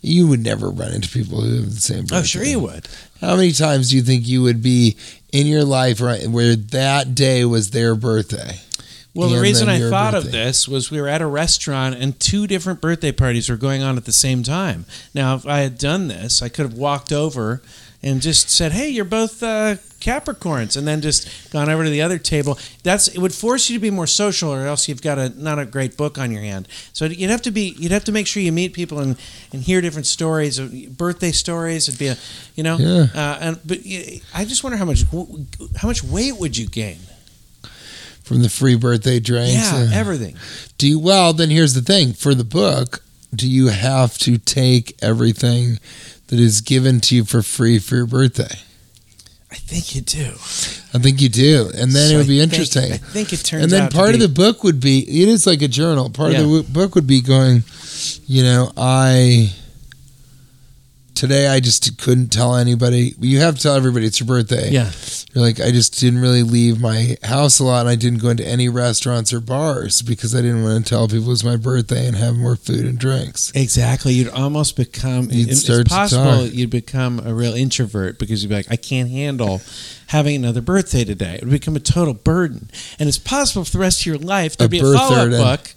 [0.00, 2.16] You would never run into people who have the same birthday.
[2.18, 2.88] Oh, sure you would.
[3.20, 4.96] How many times do you think you would be
[5.32, 8.60] in your life right where that day was their birthday?
[9.14, 12.46] Well, the reason I thought of this was we were at a restaurant and two
[12.46, 14.86] different birthday parties were going on at the same time.
[15.14, 17.60] Now, if I had done this, I could have walked over
[18.02, 22.00] and just said, "Hey, you're both uh, Capricorns," and then just gone over to the
[22.02, 22.58] other table.
[22.82, 25.58] That's it would force you to be more social, or else you've got a not
[25.58, 26.66] a great book on your hand.
[26.94, 29.16] So you'd have to be you'd have to make sure you meet people and,
[29.52, 31.86] and hear different stories, birthday stories.
[31.88, 32.16] It'd be a
[32.56, 33.06] you know, Yeah.
[33.14, 33.78] uh, and but
[34.34, 35.04] I just wonder how much
[35.76, 36.98] how much weight would you gain?
[38.24, 39.52] From the free birthday drinks?
[39.54, 40.36] Yeah, Uh, everything.
[40.78, 42.12] Do you, well, then here's the thing.
[42.12, 43.02] For the book,
[43.34, 45.78] do you have to take everything
[46.28, 48.58] that is given to you for free for your birthday?
[49.50, 50.30] I think you do.
[50.94, 51.70] I think you do.
[51.74, 52.92] And then So it would I be think- interesting.
[52.92, 55.60] I think it turns and then part of the book would be it is like
[55.60, 56.08] a journal.
[56.08, 57.64] Part of the book would be going,
[58.26, 59.52] you know, I
[61.22, 63.14] today I just couldn't tell anybody.
[63.20, 64.70] You have to tell everybody it's your birthday.
[64.70, 64.90] yeah.
[65.32, 67.82] You're like, I just didn't really leave my house a lot.
[67.82, 71.06] And I didn't go into any restaurants or bars because I didn't want to tell
[71.06, 73.52] people it was my birthday and have more food and drinks.
[73.54, 74.14] Exactly.
[74.14, 75.28] You'd almost become.
[75.30, 79.08] You'd it's to possible you'd become a real introvert because you'd be like, I can't
[79.08, 79.60] handle
[80.08, 81.36] having another birthday today.
[81.36, 84.56] It would become a total burden, and it's possible for the rest of your life
[84.56, 85.74] there'd be a follow up book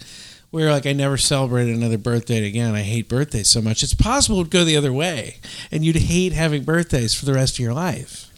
[0.55, 2.75] where you're like, I never celebrated another birthday again.
[2.75, 3.83] I hate birthdays so much.
[3.83, 5.39] It's possible it would go the other way,
[5.69, 8.31] and you'd hate having birthdays for the rest of your life.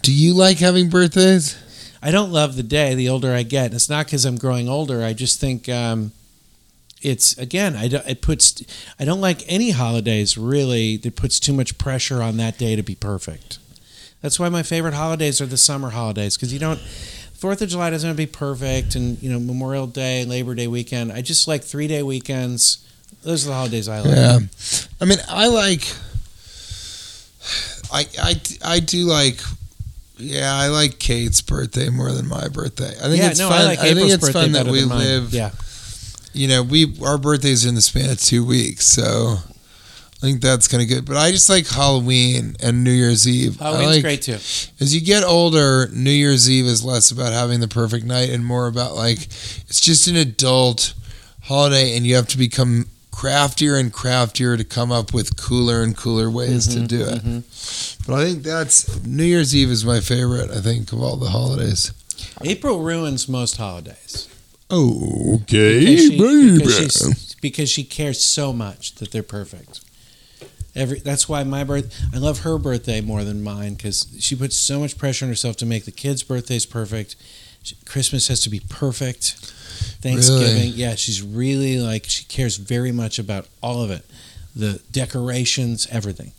[0.00, 1.58] Do you like having birthdays?
[2.02, 3.74] I don't love the day the older I get.
[3.74, 5.04] It's not because I'm growing older.
[5.04, 6.12] I just think um,
[7.02, 7.76] it's again.
[7.76, 8.62] I don't, it puts.
[8.98, 12.82] I don't like any holidays really that puts too much pressure on that day to
[12.82, 13.58] be perfect.
[14.22, 16.80] That's why my favorite holidays are the summer holidays because you don't.
[17.38, 20.66] Fourth of July doesn't have to be perfect, and you know Memorial Day, Labor Day
[20.66, 21.12] weekend.
[21.12, 22.84] I just like three day weekends
[23.22, 24.16] Those are the holidays I like.
[24.16, 24.38] Yeah,
[25.00, 25.82] I mean, I like.
[27.92, 29.40] I I I do like.
[30.16, 32.90] Yeah, I like Kate's birthday more than my birthday.
[32.98, 33.60] I think yeah, it's no, fun.
[33.60, 35.32] I like think it's fun that we live.
[35.32, 35.52] Yeah,
[36.32, 39.36] You know, we our birthdays are in the span of two weeks, so
[40.18, 41.04] I think that's kind of good.
[41.06, 43.56] But I just like Halloween and New Year's Eve.
[43.60, 44.38] Halloween's like- great too.
[44.80, 48.44] As you get older, New Year's Eve is less about having the perfect night and
[48.44, 49.18] more about like
[49.68, 50.94] it's just an adult
[51.42, 55.96] holiday, and you have to become craftier and craftier to come up with cooler and
[55.96, 57.24] cooler ways to Mhm, do it.
[57.24, 57.42] mhm.
[58.06, 60.50] But I think that's New Year's Eve is my favorite.
[60.50, 61.90] I think of all the holidays.
[62.42, 64.26] April ruins most holidays
[64.70, 69.80] Okay, because she, because, because she cares so much that they're perfect.
[70.74, 74.56] Every that's why my birth I love her birthday more than mine because she puts
[74.58, 77.16] so much pressure on herself to make the kids' birthdays perfect.
[77.62, 79.36] She- Christmas has to be perfect.
[80.00, 80.66] Thanksgiving, Really?
[80.68, 84.04] yeah, she's really like she cares very much about all of it,
[84.54, 86.32] the decorations, everything.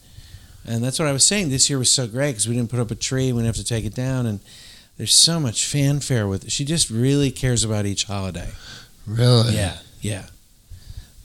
[0.66, 1.50] And that's what I was saying.
[1.50, 3.56] This year was so great because we didn't put up a tree, we didn't have
[3.56, 4.40] to take it down, and
[4.98, 6.52] there's so much fanfare with it.
[6.52, 8.50] She just really cares about each holiday.
[9.08, 9.56] Really?
[9.56, 10.26] Yeah, yeah.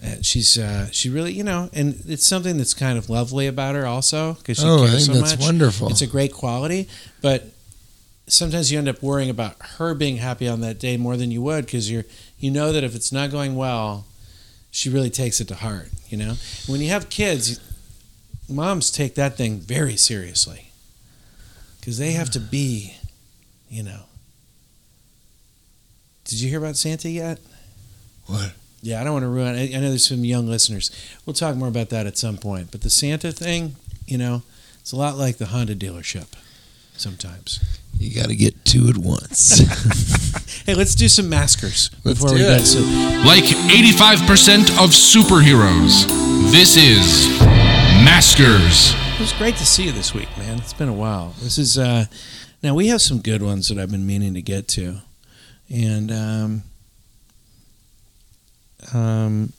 [0.07, 3.75] And she's uh, she really you know, and it's something that's kind of lovely about
[3.75, 5.41] her also because she Oh, I cares think so that's much.
[5.47, 5.89] wonderful.
[5.89, 6.89] It's a great quality,
[7.23, 7.47] but
[8.27, 11.41] sometimes you end up worrying about her being happy on that day more than you
[11.43, 12.05] would because you're
[12.39, 14.05] you know that if it's not going well,
[14.71, 15.89] she really takes it to heart.
[16.11, 16.35] You know,
[16.67, 17.59] when you have kids,
[18.47, 20.71] moms take that thing very seriously
[21.81, 22.95] because they have to be,
[23.71, 24.03] you know.
[26.27, 27.39] Did you hear about Santa yet?
[28.27, 28.53] What?
[28.85, 29.55] Yeah, I don't want to ruin.
[29.57, 30.91] I I know there's some young listeners.
[31.25, 32.71] We'll talk more about that at some point.
[32.71, 34.43] But the Santa thing, you know,
[34.81, 36.27] it's a lot like the Honda dealership.
[36.97, 37.61] Sometimes.
[37.99, 39.61] You got to get two at once.
[40.67, 42.55] Hey, let's do some maskers Let's before we do go.
[42.55, 42.65] it.
[42.65, 42.81] So,
[43.27, 46.07] Like 85% of superheroes,
[46.51, 47.29] this is
[48.03, 48.95] Maskers.
[49.15, 50.59] it was great to see you this week, man.
[50.59, 51.35] It's been a while.
[51.43, 52.07] This is uh
[52.63, 54.99] now we have some good ones that I've been meaning to get to,
[55.69, 56.63] and um,
[58.93, 59.53] um,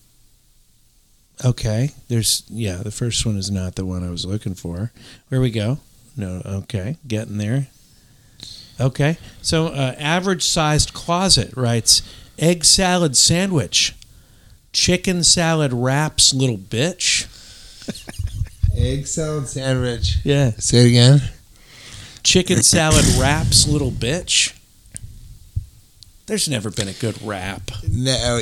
[1.44, 1.92] okay.
[2.08, 2.78] There's yeah.
[2.78, 4.92] The first one is not the one I was looking for.
[5.30, 5.80] Where we go?
[6.18, 6.42] No.
[6.46, 7.68] Okay, getting there.
[8.80, 9.18] Okay.
[9.42, 12.02] So, uh, average sized closet writes
[12.38, 13.96] egg salad sandwich,
[14.74, 17.28] chicken salad wraps, little bitch.
[18.78, 20.18] Egg salad sandwich.
[20.26, 20.52] Yeah.
[20.58, 21.22] Say it again.
[22.24, 24.54] Chicken salad wraps, little bitch.
[26.26, 27.72] There's never been a good wrap.
[27.90, 28.42] No,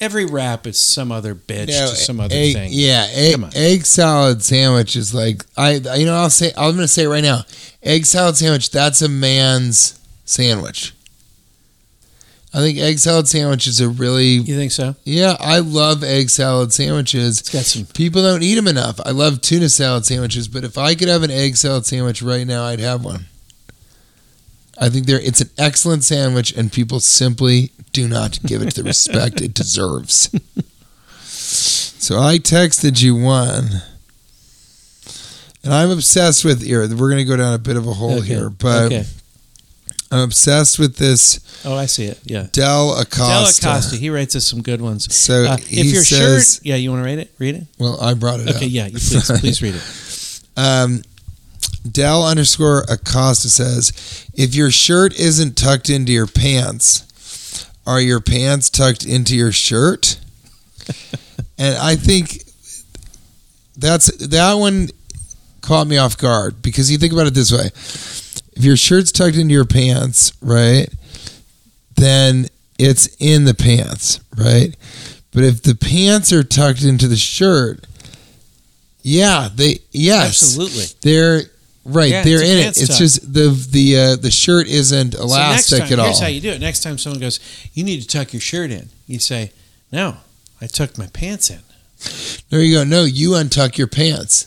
[0.00, 2.70] Every rap is some other bitch no to some other egg, thing.
[2.72, 5.72] Yeah, egg, egg salad sandwich is like I.
[5.96, 7.42] You know, I'll say I'm going to say it right now.
[7.82, 8.70] Egg salad sandwich.
[8.70, 10.94] That's a man's sandwich.
[12.54, 14.96] I think egg salad sandwich is a really You think so?
[15.04, 15.36] yeah.
[15.38, 17.40] I love egg salad sandwiches.
[17.40, 17.84] It's got some.
[17.86, 18.98] People don't eat them enough.
[19.04, 22.46] I love tuna salad sandwiches, but if I could have an egg salad sandwich right
[22.46, 23.26] now, I'd have one.
[24.80, 28.82] I think there it's an excellent sandwich, and people simply do not give it the
[28.82, 30.30] respect it deserves.
[32.00, 33.82] So I texted you one,
[35.64, 36.80] and I'm obsessed with here.
[36.88, 38.26] We're going to go down a bit of a hole Okay.
[38.28, 39.04] here, but okay.
[40.10, 42.18] I'm obsessed with this Oh, I see it.
[42.24, 42.46] Yeah.
[42.52, 43.66] Del Del Acosta.
[43.66, 43.96] Acosta.
[43.96, 45.12] He writes us some good ones.
[45.14, 47.30] So Uh, if your says, shirt, yeah, you want to read it?
[47.38, 47.66] Read it.
[47.78, 48.56] well, I brought it up.
[48.56, 49.82] Okay, yeah, please, please read it.
[50.56, 51.02] Um,
[51.92, 58.68] Del underscore Acosta says, if your shirt isn't tucked into your pants, are your pants
[58.70, 60.18] tucked into your shirt?
[61.58, 62.42] and I think
[63.76, 64.88] that's that one
[65.60, 67.66] caught me off guard because you think about it this way:
[68.56, 70.88] if your shirt's tucked into your pants, right,
[71.96, 72.46] then
[72.78, 74.76] it's in the pants, right?
[75.32, 77.86] But if the pants are tucked into the shirt,
[79.02, 80.84] yeah, they yes, Absolutely.
[81.02, 81.42] they're
[81.88, 82.10] right.
[82.10, 82.68] Yeah, they're in it.
[82.76, 82.98] It's tuck.
[82.98, 86.04] just the the uh, the shirt isn't So elastic time, at all.
[86.06, 86.60] Here's how you do it.
[86.60, 87.40] Next time someone goes,
[87.74, 89.52] "You need to tuck your shirt in," you say,
[89.92, 90.16] "No,
[90.60, 91.60] I tucked my pants in."
[92.50, 92.84] There you go.
[92.84, 94.46] No, you untuck your pants.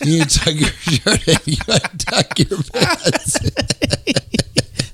[0.00, 1.36] You need to tuck your shirt in.
[1.44, 3.38] You untuck your pants.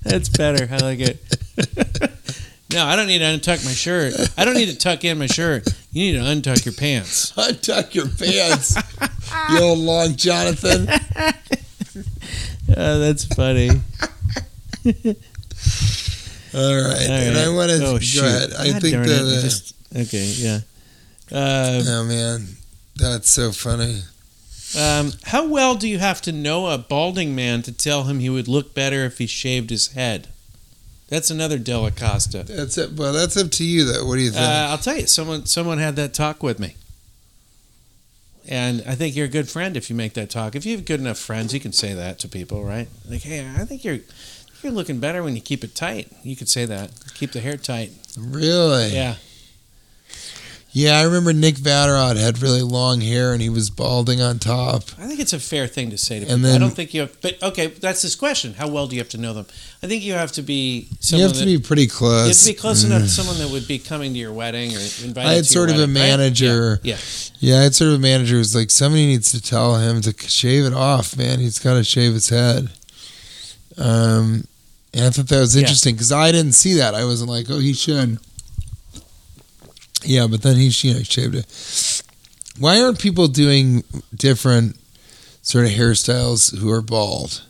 [0.02, 0.68] That's better.
[0.72, 1.18] I like it.
[2.72, 4.14] no, I don't need to untuck my shirt.
[4.36, 5.66] I don't need to tuck in my shirt.
[5.92, 7.32] You need to untuck your pants.
[7.32, 8.76] untuck your pants.
[9.50, 10.88] you old long Jonathan.
[12.74, 13.68] Oh, that's funny.
[16.54, 17.06] All right.
[17.08, 18.22] And I want to oh, go shoot.
[18.24, 18.52] ahead.
[18.58, 19.38] I God think that.
[19.38, 20.60] uh, Just, okay, yeah.
[21.30, 22.46] Uh, oh man,
[22.94, 24.02] that's so funny.
[24.78, 28.30] um, how well do you have to know a balding man to tell him he
[28.30, 30.28] would look better if he shaved his head?
[31.08, 32.44] That's another Della Costa.
[32.44, 32.92] That's it.
[32.92, 34.06] Well, that's up to you, though.
[34.06, 34.42] What do you think?
[34.42, 36.74] Uh, I'll tell you, someone someone had that talk with me,
[38.48, 40.54] and I think you're a good friend if you make that talk.
[40.54, 42.88] If you have good enough friends, you can say that to people, right?
[43.08, 43.98] Like, hey, I think you're
[44.62, 46.10] you're looking better when you keep it tight.
[46.22, 46.90] You could say that.
[47.14, 47.92] Keep the hair tight.
[48.18, 48.94] really?
[48.94, 49.16] Yeah,
[50.76, 54.82] Yeah, I remember Nick Vatterott had really long hair and he was balding on top.
[54.98, 56.44] I think it's a fair thing to say to people.
[56.44, 58.52] And I don't think you have, but okay, that's this question.
[58.52, 59.46] How well do you have to know them?
[59.82, 60.90] I think you have to be.
[61.00, 62.24] You have to that, be pretty close.
[62.24, 64.72] you have to be close enough to someone that would be coming to your wedding
[64.72, 65.14] or invited.
[65.14, 66.08] To your I had sort of a wedding, right?
[66.10, 66.78] manager.
[66.82, 66.98] Yeah.
[67.38, 70.02] Yeah, I had sort of a manager who was like, somebody needs to tell him
[70.02, 71.40] to shave it off, man.
[71.40, 72.68] He's got to shave his head.
[73.78, 74.46] Um,
[74.92, 76.94] and I thought that was interesting because I didn't see that.
[76.94, 78.18] I wasn't like, oh, he should.
[80.06, 82.02] Yeah, but then he, you know, shaved it.
[82.58, 83.84] Why aren't people doing
[84.14, 84.76] different
[85.42, 87.42] sort of hairstyles who are bald?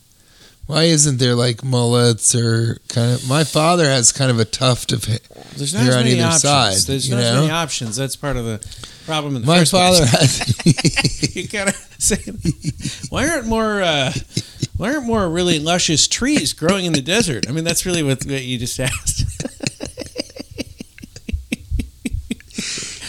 [0.67, 3.29] Why isn't there like mullets or kind of?
[3.29, 5.19] My father has kind of a tuft of hair.
[5.57, 6.43] There's not as on many either options.
[6.43, 7.41] side, There's you not as know?
[7.43, 7.95] many options.
[7.95, 8.59] That's part of the
[9.07, 10.39] problem in the My first father place.
[10.39, 11.37] has.
[11.37, 12.17] you gotta say,
[13.11, 14.13] why aren't more uh,
[14.77, 17.49] why aren't more really luscious trees growing in the desert?
[17.49, 19.23] I mean, that's really what, what you just asked.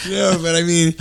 [0.08, 0.92] No, but I mean,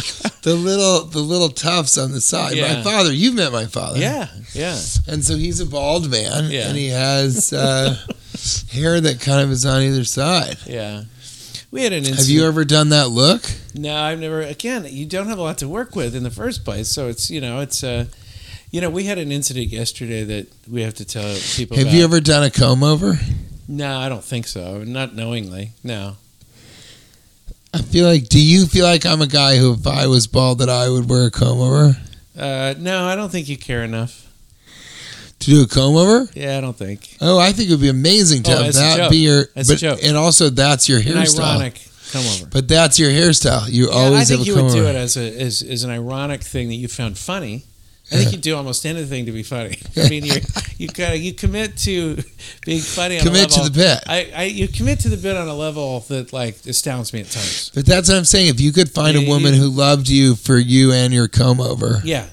[0.44, 2.58] the little the little tufts on the side.
[2.58, 4.00] My father, you've met my father.
[4.00, 4.78] yeah, yeah.
[5.08, 6.68] And so he's a bald man, Yeah.
[6.70, 7.96] and he has uh,
[8.72, 10.58] hair that kind of is on either side.
[10.66, 11.04] Yeah.
[11.70, 12.20] We had an incident.
[12.22, 13.44] Have you ever done that look?
[13.76, 14.42] No, I've never.
[14.42, 17.30] Again, you don't have a lot to work with in the first place, so it's
[17.30, 18.06] you know it's uh,
[18.72, 21.76] you know we had an incident yesterday that we have to tell people.
[21.78, 21.96] Have about.
[21.98, 23.20] you ever done a comb over?
[23.68, 24.84] No, I don't think so.
[24.86, 25.72] Not knowingly.
[25.84, 26.16] No.
[27.74, 28.30] I feel like.
[28.30, 31.10] Do you feel like I'm a guy who, if I was bald, that I would
[31.10, 31.98] wear a comb over
[32.38, 34.26] Uh, no, I don't think you care enough.
[35.40, 36.28] to do a comb over?
[36.34, 37.16] Yeah, I don't think.
[37.22, 39.46] Oh, I think it would be amazing to Oh, have that be your.
[39.56, 40.00] As a but joke.
[40.04, 41.40] and also that's your An hairstyle.
[41.42, 42.46] ironic come over.
[42.48, 43.70] But that's your hairstyle.
[43.70, 44.90] You Yeah, always I have think a you would do over.
[44.90, 47.66] it as a as, as an ironic thing that you found funny.
[48.12, 49.78] I think you do almost anything to be funny.
[49.98, 50.36] I mean, you
[50.78, 52.18] you of you commit to
[52.66, 53.20] being funny.
[53.20, 54.04] On Commit a to the bit.
[54.08, 57.30] I, I you commit to the bit on a level that like astounds me at
[57.30, 57.72] times.
[57.76, 58.48] But that's what I'm saying.
[58.48, 61.60] If you could find a woman you- who loved you for you and your comb
[61.60, 62.28] over, Yeah.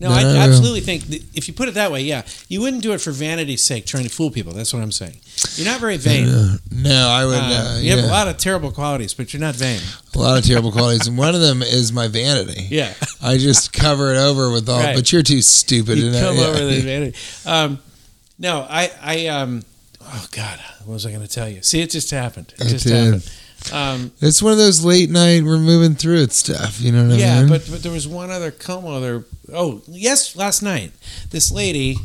[0.00, 0.38] No, No, I no, no.
[0.40, 1.02] absolutely think
[1.34, 4.04] if you put it that way, yeah, you wouldn't do it for vanity's sake, trying
[4.04, 4.52] to fool people.
[4.52, 5.16] That's what I'm saying.
[5.56, 6.26] You're not very vain.
[6.70, 7.34] no, I would.
[7.34, 7.96] Uh, Uh, you yeah.
[7.96, 9.80] have a lot of terrible qualities, but you're not vain.
[10.14, 12.68] a lot of terrible qualities, and one of them is my vanity.
[12.70, 12.94] Yeah.
[13.20, 14.78] I just cover it over with all.
[14.80, 14.94] Right.
[14.94, 15.98] But you're too stupid.
[15.98, 16.44] you to come Yeah.
[16.46, 17.16] over the vanity.
[17.44, 17.78] Um,
[18.38, 19.64] no, I, I, um,
[20.00, 21.60] oh God, what was I going to tell you?
[21.62, 22.54] See, it just happened.
[22.58, 23.04] It It just did.
[23.04, 23.30] happened.
[23.72, 25.42] Um, It's one of those late night.
[25.42, 26.80] We're moving through it stuff.
[26.80, 27.48] You know what I yeah, mean?
[27.48, 29.24] but but there was one other como there.
[29.52, 30.92] Oh, yes, last night,
[31.30, 31.96] this lady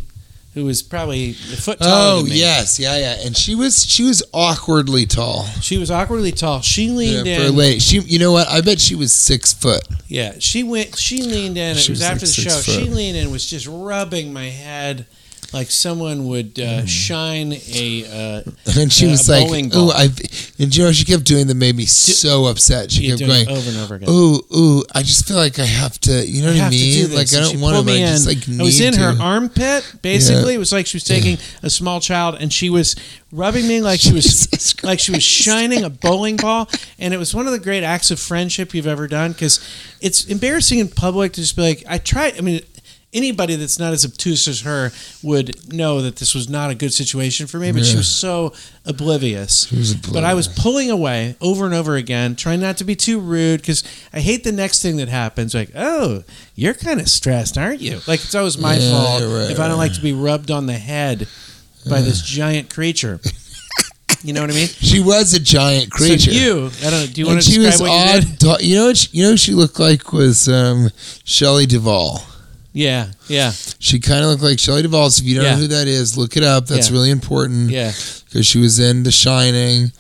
[0.54, 2.40] who was probably a foot taller oh than me.
[2.40, 3.26] yes, yeah, yeah.
[3.26, 5.46] And she was she was awkwardly tall.
[5.62, 6.62] She was awkwardly tall.
[6.62, 7.56] She Yeah, leaned for a in.
[7.56, 7.80] lady.
[7.80, 8.48] She, you know what?
[8.50, 9.82] I bet she was six foot.
[10.08, 10.96] Yeah, she went.
[10.98, 11.72] She leaned in.
[11.72, 12.50] It was, was after like the show.
[12.50, 15.06] six She leaned in, was just rubbing my head
[15.54, 16.88] like someone would uh, Mm.
[16.88, 18.06] shine a.
[18.46, 19.92] Uh, And she was like, "Ooh.
[19.92, 20.10] I."
[20.60, 22.92] And you know, she kept doing that made me so upset.
[22.92, 24.10] She kept going, over and over again.
[24.10, 26.26] "Ooh, ooh." I just feel like I have to.
[26.28, 27.14] You know what I mean?
[27.14, 27.94] Like I don't want to.
[27.94, 29.96] I just like I was in her armpit.
[30.02, 32.96] Basically, it was like she was taking a small child and she was
[33.32, 34.48] rubbing me like she was
[34.84, 36.70] like she was shining a bowling ball.
[37.00, 39.60] And it was one of the great acts of friendship you've ever done because
[40.02, 42.38] it's embarrassing in public to just be like, I tried.
[42.38, 42.62] I mean.
[43.14, 44.92] Anybody that's not as obtuse as her
[45.22, 48.54] would know that this was not a good situation for me, but she was so
[48.86, 49.68] oblivious.
[49.68, 52.96] She was But I was pulling away over and over again, trying not to be
[52.96, 53.84] too rude because
[54.14, 55.54] I hate the next thing that happens.
[55.54, 56.24] Like, oh,
[56.56, 58.00] you're kind of stressed, aren't you?
[58.08, 59.86] Like, it's always my Yeah, fault right, if I don't right.
[59.90, 61.28] like to be rubbed on the head
[61.90, 63.20] by this giant creature.
[64.24, 64.68] You know what I mean?
[64.80, 66.32] She was a giant creature.
[66.32, 67.06] So you, I don't know.
[67.08, 68.66] Do you want to she describe was what you did?
[68.66, 68.98] You know what?
[68.98, 70.90] She, you know who she looked like was um,
[71.26, 72.22] Shelley Duvall.
[72.76, 75.12] Yeah, yeah, She kind of looked like Shelley Duvall.
[75.12, 75.52] So if you don't Yeah.
[75.56, 76.66] know who that is, look it up.
[76.68, 76.94] That's Yeah.
[76.94, 77.92] really important yeah,
[78.30, 79.92] because she was in The Shining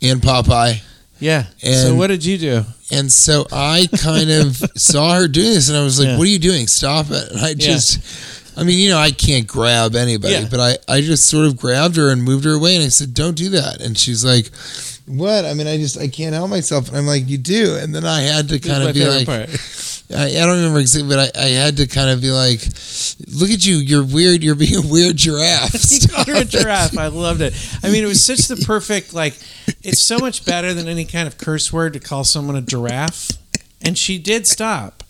[0.00, 0.80] and Popeye.
[1.18, 1.46] yeah.
[1.60, 2.64] so And- what did you do?
[2.92, 6.16] And so I kind of saw her doing this, and I was like, Yeah.
[6.18, 6.68] "What are you doing?
[6.68, 7.98] Stop it!" And I just,
[8.56, 10.46] I mean, you know, I can't grab anybody, Yeah.
[10.50, 13.12] but I, I just sort of grabbed her and moved her away, and I said,
[13.12, 14.50] "Don't do that." And she's like,
[15.06, 17.94] "What?" I mean, I just, I can't help myself, and I'm like, "You do." And
[17.94, 19.28] then I had to kind of be like.
[20.14, 22.60] I, I don't remember exactly, but I, I had to kind of be like,
[23.28, 24.42] "Look at you, you're weird.
[24.42, 26.96] You're being a weird giraffe." You Stop called her a giraffe.
[26.96, 27.52] I loved it.
[27.82, 29.38] I mean, it was such the perfect like.
[29.82, 33.32] It's so much better than any kind of curse word to call someone a giraffe,
[33.82, 35.02] and she did stop,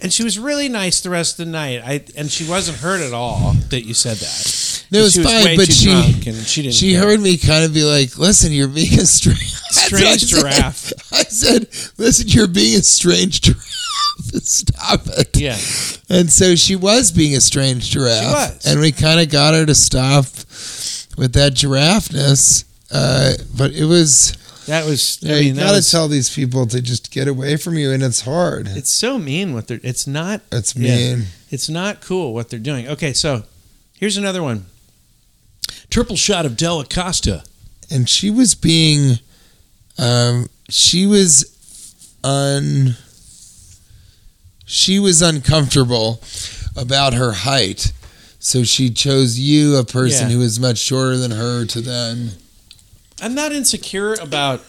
[0.00, 1.82] and she was really nice the rest of the night.
[1.84, 4.66] I and she wasn't hurt at all that you said that.
[4.92, 5.84] No, it's she was fine, but she-
[6.44, 6.74] she didn't.
[6.74, 10.92] She heard me kind of be like, "Listen, you're being a strange, strange giraffe.
[11.12, 13.69] I said, "Listen, you're being a strange giraffe.
[14.42, 15.56] Stop it." Yeah,
[16.08, 18.22] And so she was being a strange giraffe.
[18.22, 18.66] She was.
[18.66, 20.24] And we kind of got her to stop
[21.16, 22.64] with that giraffeness.
[22.92, 25.22] Uh, but it was, that was.
[25.22, 27.92] yeah, I mean, you got to tell these people to just get away from you,
[27.92, 28.68] and it's hard.
[28.68, 29.80] It's so mean what they're.
[29.82, 30.42] It's not.
[30.50, 30.96] It's yeah.
[30.96, 31.26] mean.
[31.50, 32.88] It's not cool what they're doing.
[32.88, 33.44] Okay, so
[33.98, 34.66] here's another one.
[35.90, 37.44] Triple shot of Della Costa.
[37.90, 39.18] And she was being,
[39.98, 41.44] um, she was
[42.22, 42.96] un,
[44.70, 46.20] she was uncomfortable
[46.76, 47.92] about her height.
[48.38, 50.36] So she chose you, a person Yeah.
[50.36, 52.32] who is much shorter than her, to then.
[53.20, 54.64] I'm not insecure about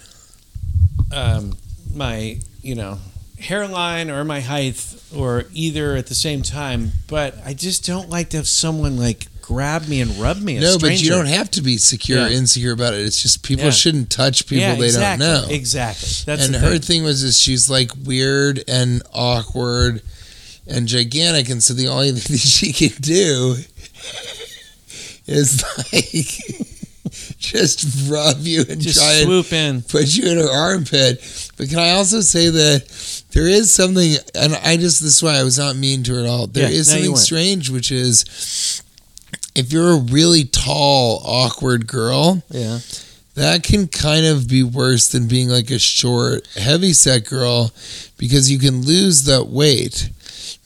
[1.11, 1.55] um,
[1.93, 2.99] my, you know,
[3.39, 8.29] hairline or my height or either at the same time, but I just don't like
[8.31, 10.57] to have someone like grab me and rub me.
[10.57, 12.25] A no, but you don't have to be secure Yeah.
[12.27, 13.01] or insecure about it.
[13.05, 13.71] It's just people Yeah.
[13.71, 15.53] shouldn't touch people yeah, they exactly, don't know.
[15.53, 16.09] Exactly.
[16.25, 16.81] That's and the her thing.
[16.81, 20.01] thing was is she's like weird and awkward
[20.67, 23.55] and gigantic, and so the only thing that she can do
[25.27, 26.67] is like
[27.39, 29.81] just rub you and just try and swoop in.
[29.81, 31.51] put you in her armpit.
[31.57, 35.35] But can I also say that there is something, and I just this is why
[35.37, 36.47] I was not mean to her at all.
[36.47, 37.23] There Yeah, is no, you something weren't.
[37.25, 38.81] strange, which is
[39.55, 42.79] if you're a really tall, awkward girl, Yeah.
[43.35, 47.71] that can kind of be worse than being like a short, heavy set girl
[48.17, 50.09] because you can lose that weight.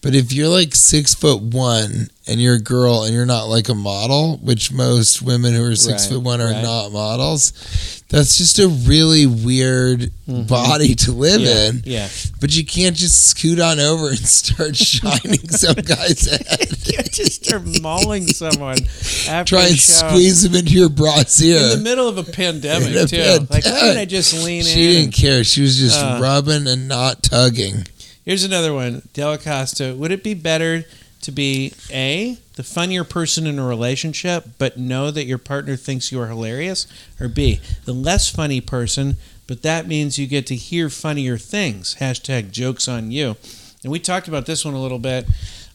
[0.06, 3.70] But if you're like six foot one and you're a girl and you're not like
[3.70, 6.62] a model, which most women who are six Right, foot one are right.
[6.62, 11.46] not models, that's just a really weird body to live Mm-hmm.
[11.46, 11.70] Yeah.
[11.70, 11.82] in.
[11.86, 12.10] Yeah.
[12.40, 16.70] But you can't just scoot on over and start shining some guy's head.
[16.86, 18.78] you just start mauling someone
[19.28, 21.58] after Try and squeeze him into your brassiere.
[21.74, 23.48] in the middle of a pandemic a too.
[23.50, 24.76] Like, why didn't I just lean She in?
[24.76, 25.44] She didn't care.
[25.44, 26.20] She was just Uh.
[26.22, 27.88] rubbing and not tugging.
[28.26, 29.94] Here's another one, Della Costa.
[29.96, 30.84] Would it be better
[31.22, 36.12] to be a the funnier person in a relationship, but know that your partner thinks
[36.12, 36.88] you are hilarious,
[37.20, 41.96] or b the less funny person, but that means you get to hear funnier things?
[42.00, 43.36] Hashtag jokes on you.
[43.84, 45.26] And we talked about this one a little bit.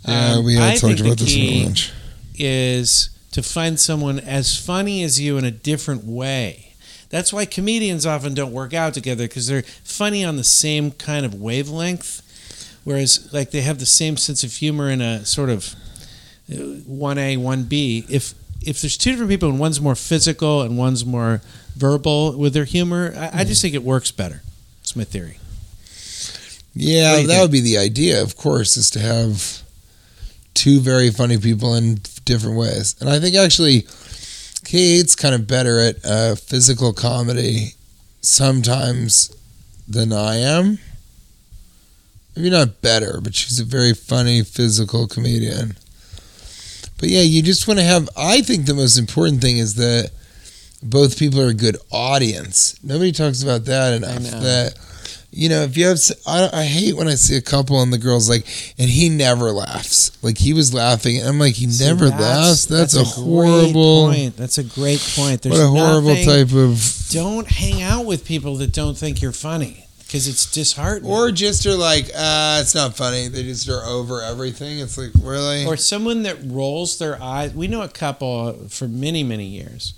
[0.09, 1.93] Yeah, Um, we had I talked about this one key a bunch.
[2.37, 6.75] is to find someone as funny as you in a different way.
[7.11, 11.27] That's why comedians often don't work out together because they're funny on the same kind
[11.27, 12.23] of wavelength,
[12.85, 15.75] whereas like they have the same sense of humor in a sort of
[16.87, 18.05] one A one B.
[18.09, 21.41] If if there's two different people and one's more physical and one's more
[21.77, 24.43] verbal with their humor, I, I just think it works better.
[24.81, 25.39] It's my theory.
[26.75, 27.43] Yeah, that think?
[27.43, 29.63] would be the idea, of course, is to have
[30.55, 32.97] two very funny people in different ways.
[33.01, 33.87] And I think actually
[34.65, 37.75] Kate's kind of better at uh, physical comedy
[38.21, 39.35] sometimes
[39.89, 40.79] than I am.
[42.37, 45.77] Maybe not better, but she's a very funny physical comedian.
[46.99, 48.09] But yeah, you just want to have.
[48.17, 50.11] I think the most important thing is that
[50.83, 52.83] both people are a good audience.
[52.85, 54.23] Nobody talks about that enough.
[54.43, 54.75] That
[55.33, 58.29] you know, if you have, I hate when I see a couple and the girl's
[58.29, 58.45] like,
[58.79, 60.11] and he never laughs.
[60.23, 62.67] Like he was laughing, and I'm like, he See, never laughs.
[62.67, 64.09] That's, a, great horrible.
[64.09, 64.37] point.
[64.37, 65.43] That's a great point.
[65.43, 67.07] There's What a horrible nothing- type of.
[67.11, 69.80] don't hang out with people that don't think you're funny
[70.11, 71.09] because it's disheartening.
[71.09, 73.29] Or just are like, uh, it's not funny.
[73.29, 74.81] They just are over everything.
[74.81, 75.65] It's like, really?
[75.65, 77.55] or someone that rolls their eyes.
[77.55, 79.95] We know a couple for many, many years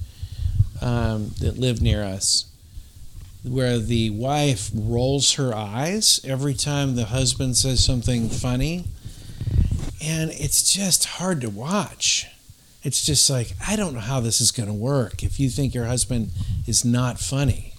[0.83, 2.45] um, that live near us
[3.43, 8.85] where the wife rolls her eyes every time the husband says something funny.
[10.05, 12.27] And it's just hard to watch.
[12.83, 15.73] It's just like, I don't know how this is going to work if you think
[15.75, 16.33] your husband
[16.67, 17.73] is not funny,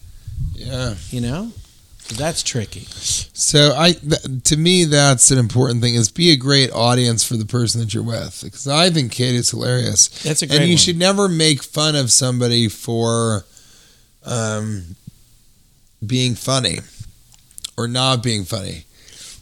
[0.56, 0.96] yeah.
[1.12, 1.52] you know?
[2.06, 2.82] So that's tricky.
[2.92, 7.38] So I, th- to me, that's an important thing: is be a great audience for
[7.38, 8.42] the person that you're with.
[8.44, 10.10] Because I think Kate is hilarious.
[10.24, 10.78] That's a great and you one.
[10.80, 13.46] should never make fun of somebody for
[14.26, 14.96] um,
[16.06, 16.80] being funny
[17.78, 18.84] or not being funny.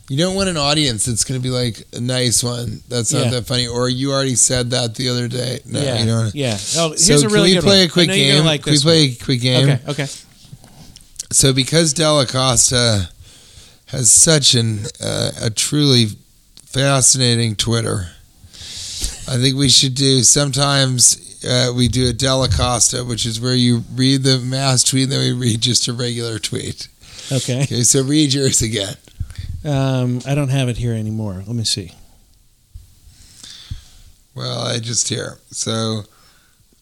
[0.09, 3.25] You don't want an audience that's going to be like a nice one that's not
[3.25, 3.29] Yeah.
[3.31, 5.59] that funny, or you already said that the other day.
[5.65, 5.99] No, yeah.
[5.99, 6.35] you don't.
[6.35, 6.57] yeah.
[6.75, 7.87] Oh, here's So a can really we good play one.
[7.87, 8.45] a quick I know you're gonna game?
[8.45, 9.69] Like can we play a quick game?
[9.69, 9.79] Okay.
[9.89, 10.07] Okay.
[11.31, 13.09] So because Della Costa
[13.87, 16.07] has such an uh, a truly
[16.65, 18.07] fascinating Twitter,
[19.27, 23.55] I think we should do sometimes uh, we do a Della Costa, which is where
[23.55, 26.87] you read the mass tweet and then we read just a regular tweet.
[27.31, 27.63] Okay.
[27.63, 28.95] Okay, so read yours again.
[29.63, 31.43] Um, I don't have it here anymore.
[31.47, 31.93] Let me see.
[34.35, 35.39] Well, I just hear.
[35.51, 36.03] So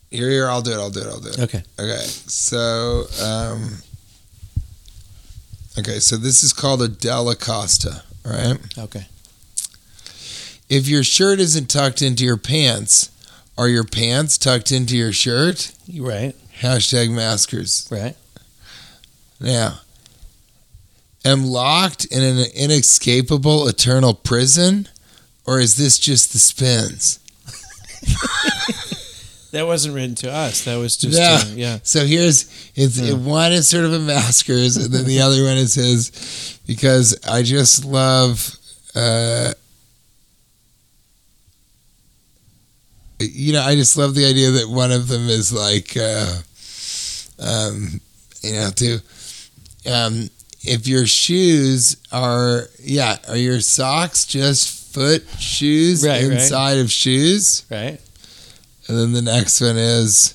[0.09, 0.47] Here, here.
[0.49, 0.77] I'll do it.
[0.77, 1.07] I'll do it.
[1.07, 1.39] I'll do it.
[1.39, 1.63] Okay.
[1.79, 2.01] Okay.
[2.03, 3.77] So, um,
[5.79, 5.99] okay.
[5.99, 8.03] So this is called a Della Costa.
[8.25, 8.57] All right.
[8.77, 9.07] Okay.
[10.69, 13.09] If your shirt isn't tucked into your pants,
[13.57, 15.73] are your pants tucked into your shirt?
[15.97, 16.33] Right.
[16.59, 17.87] Hashtag maskers.
[17.91, 18.15] Right.
[19.39, 19.79] Now,
[21.25, 24.87] am locked in an inescapable eternal prison,
[25.45, 27.19] or is this just the spins?
[29.51, 30.63] That wasn't written to us.
[30.65, 31.41] That was just Yeah.
[31.43, 31.79] uh, yeah.
[31.83, 32.45] So here's
[32.75, 33.13] it's Yeah.
[33.13, 36.11] one is sort of a maskers, and then the other one is his,
[36.67, 38.55] because I just love,
[38.95, 39.53] uh,
[43.19, 46.35] you know, I just love the idea that one of them is like, uh,
[47.39, 47.99] um,
[48.41, 48.99] you know, to,
[49.91, 50.29] um,
[50.61, 56.33] if your shoes are, yeah, are your socks just foot shoes Right, right.
[56.33, 57.63] inside of shoes?
[57.69, 57.99] Right.
[58.89, 60.33] And then the next one is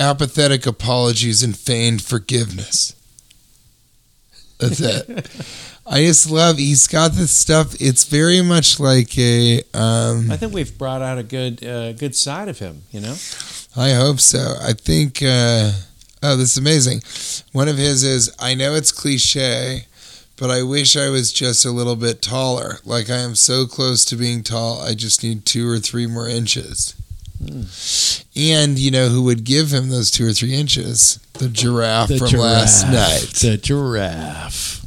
[0.00, 2.96] apathetic apologies and feigned forgiveness.
[4.58, 5.30] That's it.
[5.86, 7.80] I just love he's got this stuff.
[7.80, 12.16] It's very much like a um I think we've brought out a good uh, good
[12.16, 12.82] side of him.
[12.90, 13.16] You know.
[13.76, 14.54] I hope so.
[14.60, 15.70] I think uh
[16.20, 17.02] oh this is amazing.
[17.52, 19.86] One of his is I know it's cliche,
[20.36, 22.80] but I wish I was just a little bit taller.
[22.84, 26.28] Like I am so close to being tall, I just need two or three more
[26.28, 26.96] inches.
[27.38, 27.62] Hmm.
[28.36, 31.20] And you know who would give him those two or three inches?
[31.34, 33.32] The giraffe from last night.
[33.40, 34.80] The giraffe.